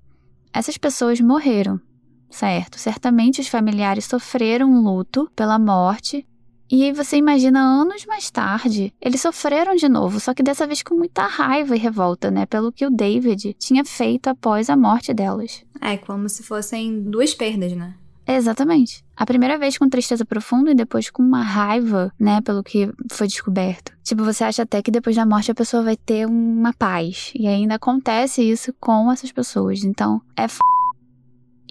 essas 0.54 0.78
pessoas 0.78 1.20
morreram, 1.20 1.82
certo? 2.30 2.78
Certamente 2.78 3.42
os 3.42 3.48
familiares 3.48 4.06
sofreram 4.06 4.72
um 4.72 4.80
luto 4.80 5.30
pela 5.36 5.58
morte. 5.58 6.26
E 6.72 6.86
aí 6.86 6.94
você 6.94 7.18
imagina 7.18 7.60
anos 7.60 8.06
mais 8.06 8.32
tarde, 8.32 8.94
eles 9.02 9.22
sofreram 9.22 9.76
de 9.76 9.90
novo, 9.90 10.22
só 10.22 10.34
que 10.34 10.42
dessa 10.42 10.66
vez 10.66 10.82
com 10.82 10.96
muita 10.96 11.28
raiva 11.28 11.76
e 11.76 11.80
revolta, 11.80 12.32
né, 12.32 12.46
pelo 12.46 12.72
que 12.72 12.86
o 12.86 12.90
David 12.90 13.54
tinha 13.60 13.84
feito 13.84 14.28
após 14.30 14.70
a 14.70 14.78
morte 14.78 15.14
delas. 15.14 15.66
É 15.82 15.98
como 15.98 16.30
se 16.30 16.44
fossem 16.44 17.02
duas 17.02 17.34
perdas, 17.34 17.74
né? 17.74 17.96
Exatamente. 18.26 19.04
A 19.18 19.26
primeira 19.26 19.58
vez 19.58 19.78
com 19.78 19.90
tristeza 19.90 20.24
profunda 20.24 20.72
e 20.72 20.76
depois 20.76 21.10
com 21.10 21.22
uma 21.22 21.44
raiva, 21.44 22.14
né, 22.18 22.40
pelo 22.40 22.64
que 22.64 22.90
foi 23.12 23.28
descoberto. 23.28 23.92
Tipo, 24.02 24.24
você 24.24 24.44
acha 24.46 24.64
até 24.64 24.82
que 24.82 24.92
depois 24.92 25.16
da 25.16 25.26
morte 25.26 25.52
a 25.52 25.56
pessoa 25.56 25.84
vai 25.84 25.98
ter 25.98 26.26
uma 26.26 26.72
paz. 26.72 27.34
E 27.36 27.48
ainda 27.48 27.76
acontece 27.76 28.42
isso 28.42 28.74
com 28.80 29.12
essas 29.12 29.32
pessoas. 29.32 29.84
Então, 29.84 30.22
é 30.38 30.44
f... 30.44 30.60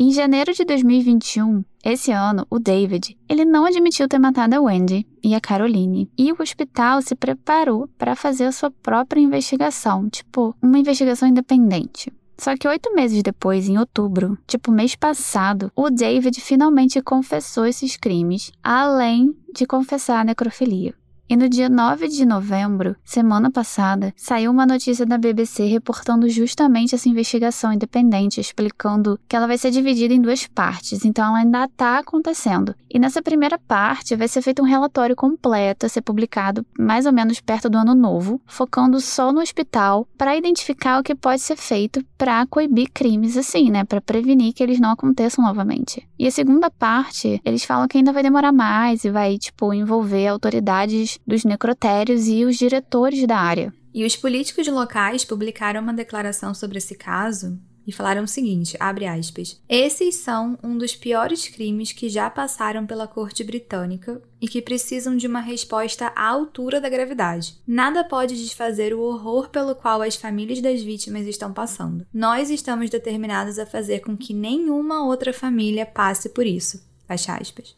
Em 0.02 0.10
janeiro 0.12 0.54
de 0.54 0.64
2021, 0.64 1.62
esse 1.84 2.10
ano, 2.10 2.46
o 2.48 2.58
David, 2.58 3.18
ele 3.28 3.44
não 3.44 3.66
admitiu 3.66 4.08
ter 4.08 4.18
matado 4.18 4.56
a 4.56 4.60
Wendy 4.62 5.06
e 5.22 5.34
a 5.34 5.40
Caroline. 5.42 6.10
E 6.16 6.32
o 6.32 6.36
hospital 6.40 7.02
se 7.02 7.14
preparou 7.14 7.86
para 7.98 8.16
fazer 8.16 8.44
a 8.44 8.52
sua 8.52 8.70
própria 8.70 9.20
investigação, 9.20 10.08
tipo, 10.08 10.56
uma 10.62 10.78
investigação 10.78 11.28
independente. 11.28 12.10
Só 12.38 12.56
que 12.56 12.66
oito 12.66 12.94
meses 12.94 13.22
depois, 13.22 13.68
em 13.68 13.76
outubro, 13.76 14.38
tipo 14.46 14.72
mês 14.72 14.96
passado, 14.96 15.70
o 15.76 15.90
David 15.90 16.40
finalmente 16.40 17.02
confessou 17.02 17.66
esses 17.66 17.98
crimes, 17.98 18.50
além 18.64 19.36
de 19.54 19.66
confessar 19.66 20.20
a 20.20 20.24
necrofilia. 20.24 20.94
E 21.30 21.36
no 21.36 21.48
dia 21.48 21.68
9 21.68 22.08
de 22.08 22.26
novembro, 22.26 22.96
semana 23.04 23.52
passada, 23.52 24.12
saiu 24.16 24.50
uma 24.50 24.66
notícia 24.66 25.06
da 25.06 25.16
BBC 25.16 25.64
reportando 25.64 26.28
justamente 26.28 26.92
essa 26.92 27.08
investigação 27.08 27.72
independente, 27.72 28.40
explicando 28.40 29.16
que 29.28 29.36
ela 29.36 29.46
vai 29.46 29.56
ser 29.56 29.70
dividida 29.70 30.12
em 30.12 30.20
duas 30.20 30.48
partes, 30.48 31.04
então 31.04 31.24
ela 31.24 31.38
ainda 31.38 31.66
está 31.66 32.00
acontecendo. 32.00 32.74
E 32.92 32.98
nessa 32.98 33.22
primeira 33.22 33.56
parte 33.56 34.16
vai 34.16 34.26
ser 34.26 34.42
feito 34.42 34.60
um 34.60 34.64
relatório 34.64 35.14
completo 35.14 35.86
a 35.86 35.88
ser 35.88 36.00
publicado 36.00 36.66
mais 36.76 37.06
ou 37.06 37.12
menos 37.12 37.40
perto 37.40 37.70
do 37.70 37.78
ano 37.78 37.94
novo, 37.94 38.40
focando 38.44 39.00
só 39.00 39.32
no 39.32 39.40
hospital 39.40 40.08
para 40.18 40.36
identificar 40.36 40.98
o 40.98 41.04
que 41.04 41.14
pode 41.14 41.42
ser 41.42 41.54
feito 41.54 42.04
para 42.18 42.44
coibir 42.46 42.90
crimes 42.92 43.36
assim, 43.36 43.70
né, 43.70 43.84
para 43.84 44.00
prevenir 44.00 44.52
que 44.52 44.64
eles 44.64 44.80
não 44.80 44.90
aconteçam 44.90 45.44
novamente. 45.44 46.04
E 46.18 46.26
a 46.26 46.30
segunda 46.32 46.68
parte, 46.72 47.40
eles 47.44 47.62
falam 47.62 47.86
que 47.86 47.98
ainda 47.98 48.12
vai 48.12 48.24
demorar 48.24 48.50
mais 48.50 49.04
e 49.04 49.10
vai, 49.10 49.38
tipo, 49.38 49.72
envolver 49.72 50.26
autoridades 50.26 51.19
dos 51.26 51.44
necrotérios 51.44 52.26
e 52.28 52.44
os 52.44 52.56
diretores 52.56 53.26
da 53.26 53.38
área. 53.38 53.72
E 53.92 54.04
os 54.04 54.16
políticos 54.16 54.66
locais 54.68 55.24
publicaram 55.24 55.80
uma 55.80 55.92
declaração 55.92 56.54
sobre 56.54 56.78
esse 56.78 56.94
caso 56.94 57.58
e 57.86 57.92
falaram 57.92 58.22
o 58.22 58.28
seguinte, 58.28 58.76
abre 58.78 59.06
aspas: 59.06 59.60
"Esses 59.68 60.14
são 60.16 60.56
um 60.62 60.78
dos 60.78 60.94
piores 60.94 61.48
crimes 61.48 61.90
que 61.92 62.08
já 62.08 62.30
passaram 62.30 62.86
pela 62.86 63.08
corte 63.08 63.42
britânica 63.42 64.22
e 64.40 64.46
que 64.46 64.62
precisam 64.62 65.16
de 65.16 65.26
uma 65.26 65.40
resposta 65.40 66.12
à 66.14 66.28
altura 66.28 66.80
da 66.80 66.88
gravidade. 66.88 67.56
Nada 67.66 68.04
pode 68.04 68.40
desfazer 68.40 68.94
o 68.94 69.00
horror 69.00 69.48
pelo 69.48 69.74
qual 69.74 70.02
as 70.02 70.14
famílias 70.14 70.60
das 70.60 70.82
vítimas 70.82 71.26
estão 71.26 71.52
passando. 71.52 72.06
Nós 72.14 72.48
estamos 72.48 72.90
determinados 72.90 73.58
a 73.58 73.66
fazer 73.66 74.00
com 74.00 74.16
que 74.16 74.32
nenhuma 74.32 75.04
outra 75.04 75.32
família 75.32 75.84
passe 75.84 76.28
por 76.28 76.46
isso." 76.46 76.88
Fecha 77.08 77.34
aspas. 77.34 77.74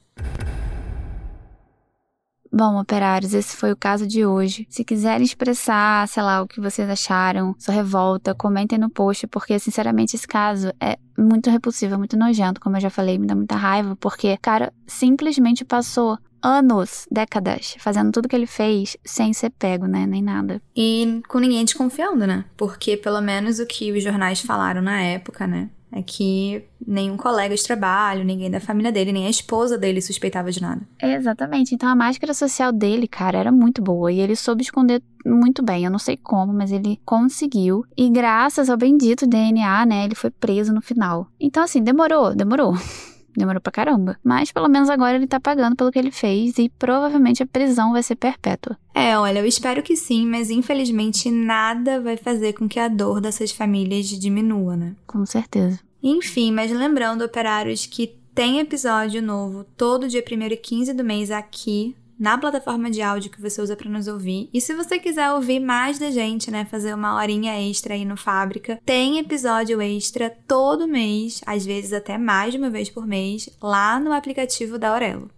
Bom, 2.54 2.78
operários, 2.78 3.32
esse 3.32 3.56
foi 3.56 3.72
o 3.72 3.76
caso 3.76 4.06
de 4.06 4.26
hoje. 4.26 4.66
Se 4.68 4.84
quiserem 4.84 5.24
expressar, 5.24 6.06
sei 6.06 6.22
lá, 6.22 6.42
o 6.42 6.46
que 6.46 6.60
vocês 6.60 6.88
acharam, 6.88 7.54
sua 7.58 7.72
revolta, 7.72 8.34
comentem 8.34 8.78
no 8.78 8.90
post, 8.90 9.26
porque, 9.26 9.58
sinceramente, 9.58 10.16
esse 10.16 10.28
caso 10.28 10.70
é 10.78 10.98
muito 11.18 11.48
repulsivo, 11.48 11.96
muito 11.96 12.14
nojento, 12.14 12.60
como 12.60 12.76
eu 12.76 12.80
já 12.82 12.90
falei, 12.90 13.18
me 13.18 13.26
dá 13.26 13.34
muita 13.34 13.56
raiva, 13.56 13.96
porque, 13.96 14.36
cara, 14.36 14.70
simplesmente 14.86 15.64
passou 15.64 16.18
anos, 16.42 17.06
décadas, 17.10 17.74
fazendo 17.78 18.12
tudo 18.12 18.28
que 18.28 18.36
ele 18.36 18.46
fez 18.46 18.98
sem 19.02 19.32
ser 19.32 19.50
pego, 19.50 19.86
né? 19.86 20.06
Nem 20.06 20.20
nada. 20.20 20.60
E 20.76 21.22
com 21.28 21.38
ninguém 21.38 21.64
desconfiando, 21.64 22.26
né? 22.26 22.44
Porque, 22.56 22.98
pelo 22.98 23.22
menos, 23.22 23.60
o 23.60 23.66
que 23.66 23.92
os 23.92 24.02
jornais 24.02 24.42
falaram 24.42 24.82
na 24.82 25.00
época, 25.00 25.46
né? 25.46 25.70
É 25.92 26.02
que 26.02 26.64
nenhum 26.84 27.16
colega 27.16 27.54
de 27.54 27.62
trabalho, 27.62 28.24
ninguém 28.24 28.50
da 28.50 28.60
família 28.60 28.90
dele, 28.90 29.12
nem 29.12 29.26
a 29.26 29.30
esposa 29.30 29.76
dele 29.76 30.00
suspeitava 30.00 30.50
de 30.50 30.60
nada. 30.60 30.80
Exatamente. 31.00 31.74
Então 31.74 31.88
a 31.88 31.94
máscara 31.94 32.32
social 32.32 32.72
dele, 32.72 33.06
cara, 33.06 33.38
era 33.38 33.52
muito 33.52 33.82
boa 33.82 34.10
e 34.10 34.18
ele 34.18 34.34
soube 34.34 34.62
esconder 34.62 35.02
muito 35.24 35.62
bem. 35.62 35.84
Eu 35.84 35.90
não 35.90 35.98
sei 35.98 36.16
como, 36.16 36.52
mas 36.52 36.72
ele 36.72 36.98
conseguiu. 37.04 37.84
E 37.96 38.08
graças 38.08 38.70
ao 38.70 38.76
bendito 38.76 39.26
DNA, 39.26 39.84
né, 39.86 40.04
ele 40.04 40.14
foi 40.14 40.30
preso 40.30 40.72
no 40.72 40.80
final. 40.80 41.28
Então 41.38 41.62
assim, 41.62 41.82
demorou, 41.82 42.34
demorou. 42.34 42.72
Demorou 43.36 43.60
pra 43.60 43.72
caramba. 43.72 44.18
Mas 44.22 44.52
pelo 44.52 44.68
menos 44.68 44.90
agora 44.90 45.16
ele 45.16 45.26
tá 45.26 45.40
pagando 45.40 45.76
pelo 45.76 45.90
que 45.90 45.98
ele 45.98 46.10
fez 46.10 46.58
e 46.58 46.68
provavelmente 46.68 47.42
a 47.42 47.46
prisão 47.46 47.92
vai 47.92 48.02
ser 48.02 48.16
perpétua. 48.16 48.78
É, 48.94 49.16
olha, 49.18 49.38
eu 49.38 49.46
espero 49.46 49.82
que 49.82 49.96
sim, 49.96 50.26
mas 50.26 50.50
infelizmente 50.50 51.30
nada 51.30 52.00
vai 52.00 52.16
fazer 52.16 52.52
com 52.52 52.68
que 52.68 52.78
a 52.78 52.88
dor 52.88 53.20
dessas 53.20 53.50
famílias 53.50 54.06
diminua, 54.08 54.76
né? 54.76 54.94
Com 55.06 55.24
certeza. 55.24 55.80
Enfim, 56.02 56.52
mas 56.52 56.70
lembrando, 56.70 57.24
operários, 57.24 57.86
que 57.86 58.18
tem 58.34 58.58
episódio 58.58 59.22
novo 59.22 59.64
todo 59.76 60.08
dia 60.08 60.22
1 60.22 60.42
e 60.42 60.56
15 60.56 60.94
do 60.94 61.04
mês 61.04 61.30
aqui 61.30 61.94
na 62.22 62.38
plataforma 62.38 62.88
de 62.88 63.02
áudio 63.02 63.32
que 63.32 63.42
você 63.42 63.60
usa 63.60 63.74
para 63.74 63.90
nos 63.90 64.06
ouvir. 64.06 64.48
E 64.54 64.60
se 64.60 64.72
você 64.74 64.96
quiser 64.96 65.32
ouvir 65.32 65.58
mais 65.58 65.98
da 65.98 66.08
gente, 66.08 66.52
né, 66.52 66.64
fazer 66.64 66.94
uma 66.94 67.16
horinha 67.16 67.60
extra 67.68 67.94
aí 67.94 68.04
no 68.04 68.16
Fábrica, 68.16 68.80
tem 68.86 69.18
episódio 69.18 69.82
extra 69.82 70.30
todo 70.46 70.86
mês, 70.86 71.40
às 71.44 71.66
vezes 71.66 71.92
até 71.92 72.16
mais 72.16 72.52
de 72.52 72.58
uma 72.58 72.70
vez 72.70 72.88
por 72.88 73.04
mês, 73.08 73.50
lá 73.60 73.98
no 73.98 74.12
aplicativo 74.12 74.78
da 74.78 74.90
Aurelo. 74.90 75.28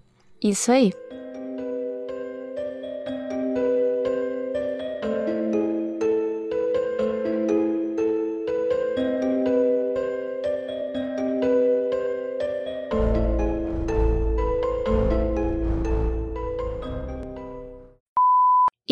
Isso 0.42 0.70
aí. 0.70 0.92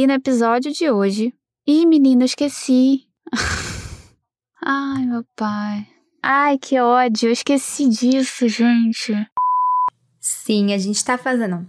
E 0.02 0.06
no 0.08 0.14
episódio 0.14 0.72
de 0.72 0.90
hoje. 0.90 1.32
Ih, 1.64 1.86
menina, 1.86 2.24
esqueci. 2.24 3.06
Ai, 4.60 5.06
meu 5.06 5.24
pai. 5.36 5.86
Ai, 6.20 6.58
que 6.58 6.76
ódio. 6.80 7.28
Eu 7.28 7.32
esqueci 7.32 7.88
disso, 7.88 8.48
gente. 8.48 9.14
Sim, 10.18 10.72
a 10.72 10.78
gente 10.78 11.04
tá 11.04 11.16
fazendo. 11.16 11.68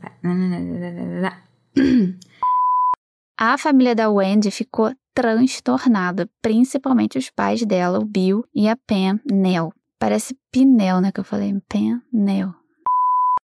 A 3.38 3.56
família 3.60 3.94
da 3.94 4.10
Wendy 4.10 4.50
ficou 4.50 4.92
transtornada, 5.14 6.28
principalmente 6.42 7.20
os 7.20 7.30
pais 7.30 7.64
dela, 7.64 8.00
o 8.00 8.04
Bill 8.04 8.44
e 8.52 8.68
a 8.68 8.76
Pam 8.76 9.20
Nell. 9.32 9.72
Parece 10.00 10.36
Pinel, 10.52 11.02
né, 11.02 11.12
que 11.12 11.20
eu 11.20 11.24
falei, 11.24 11.54
Pam 11.70 12.02
Nell. 12.12 12.63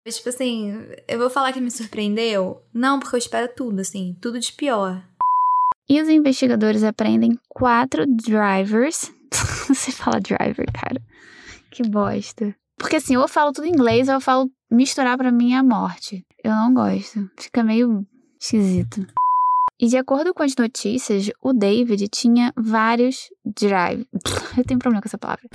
Tipo 0.09 0.29
assim, 0.31 0.73
eu 1.07 1.19
vou 1.19 1.31
falar 1.31 1.53
que 1.53 1.61
me 1.61 1.71
surpreendeu? 1.71 2.63
Não, 2.73 2.99
porque 2.99 3.15
eu 3.17 3.19
espero 3.19 3.53
tudo, 3.55 3.81
assim, 3.81 4.17
tudo 4.21 4.41
de 4.41 4.53
pior. 4.53 5.03
E 5.89 6.01
os 6.01 6.09
investigadores 6.09 6.83
aprendem 6.83 7.39
quatro 7.49 8.05
drivers. 8.07 9.13
Você 9.69 9.93
fala 9.93 10.21
driver, 10.21 10.67
cara. 10.73 11.01
Que 11.71 11.83
bosta. 11.83 12.55
Porque 12.79 12.97
assim, 12.97 13.17
ou 13.17 13.25
eu 13.25 13.29
falo 13.29 13.53
tudo 13.53 13.67
em 13.67 13.73
inglês 13.73 14.09
ou 14.09 14.15
eu 14.15 14.21
falo 14.21 14.51
misturar 14.71 15.19
para 15.19 15.31
mim 15.31 15.55
a 15.55 15.63
morte. 15.63 16.25
Eu 16.43 16.53
não 16.53 16.73
gosto. 16.73 17.31
Fica 17.39 17.63
meio 17.63 18.07
esquisito. 18.41 19.07
E 19.79 19.87
de 19.87 19.97
acordo 19.97 20.33
com 20.33 20.43
as 20.43 20.55
notícias, 20.57 21.31
o 21.43 21.53
David 21.53 22.09
tinha 22.09 22.53
vários 22.57 23.29
drive. 23.45 24.07
Eu 24.57 24.65
tenho 24.65 24.79
problema 24.79 25.03
com 25.03 25.09
essa 25.09 25.19
palavra 25.19 25.49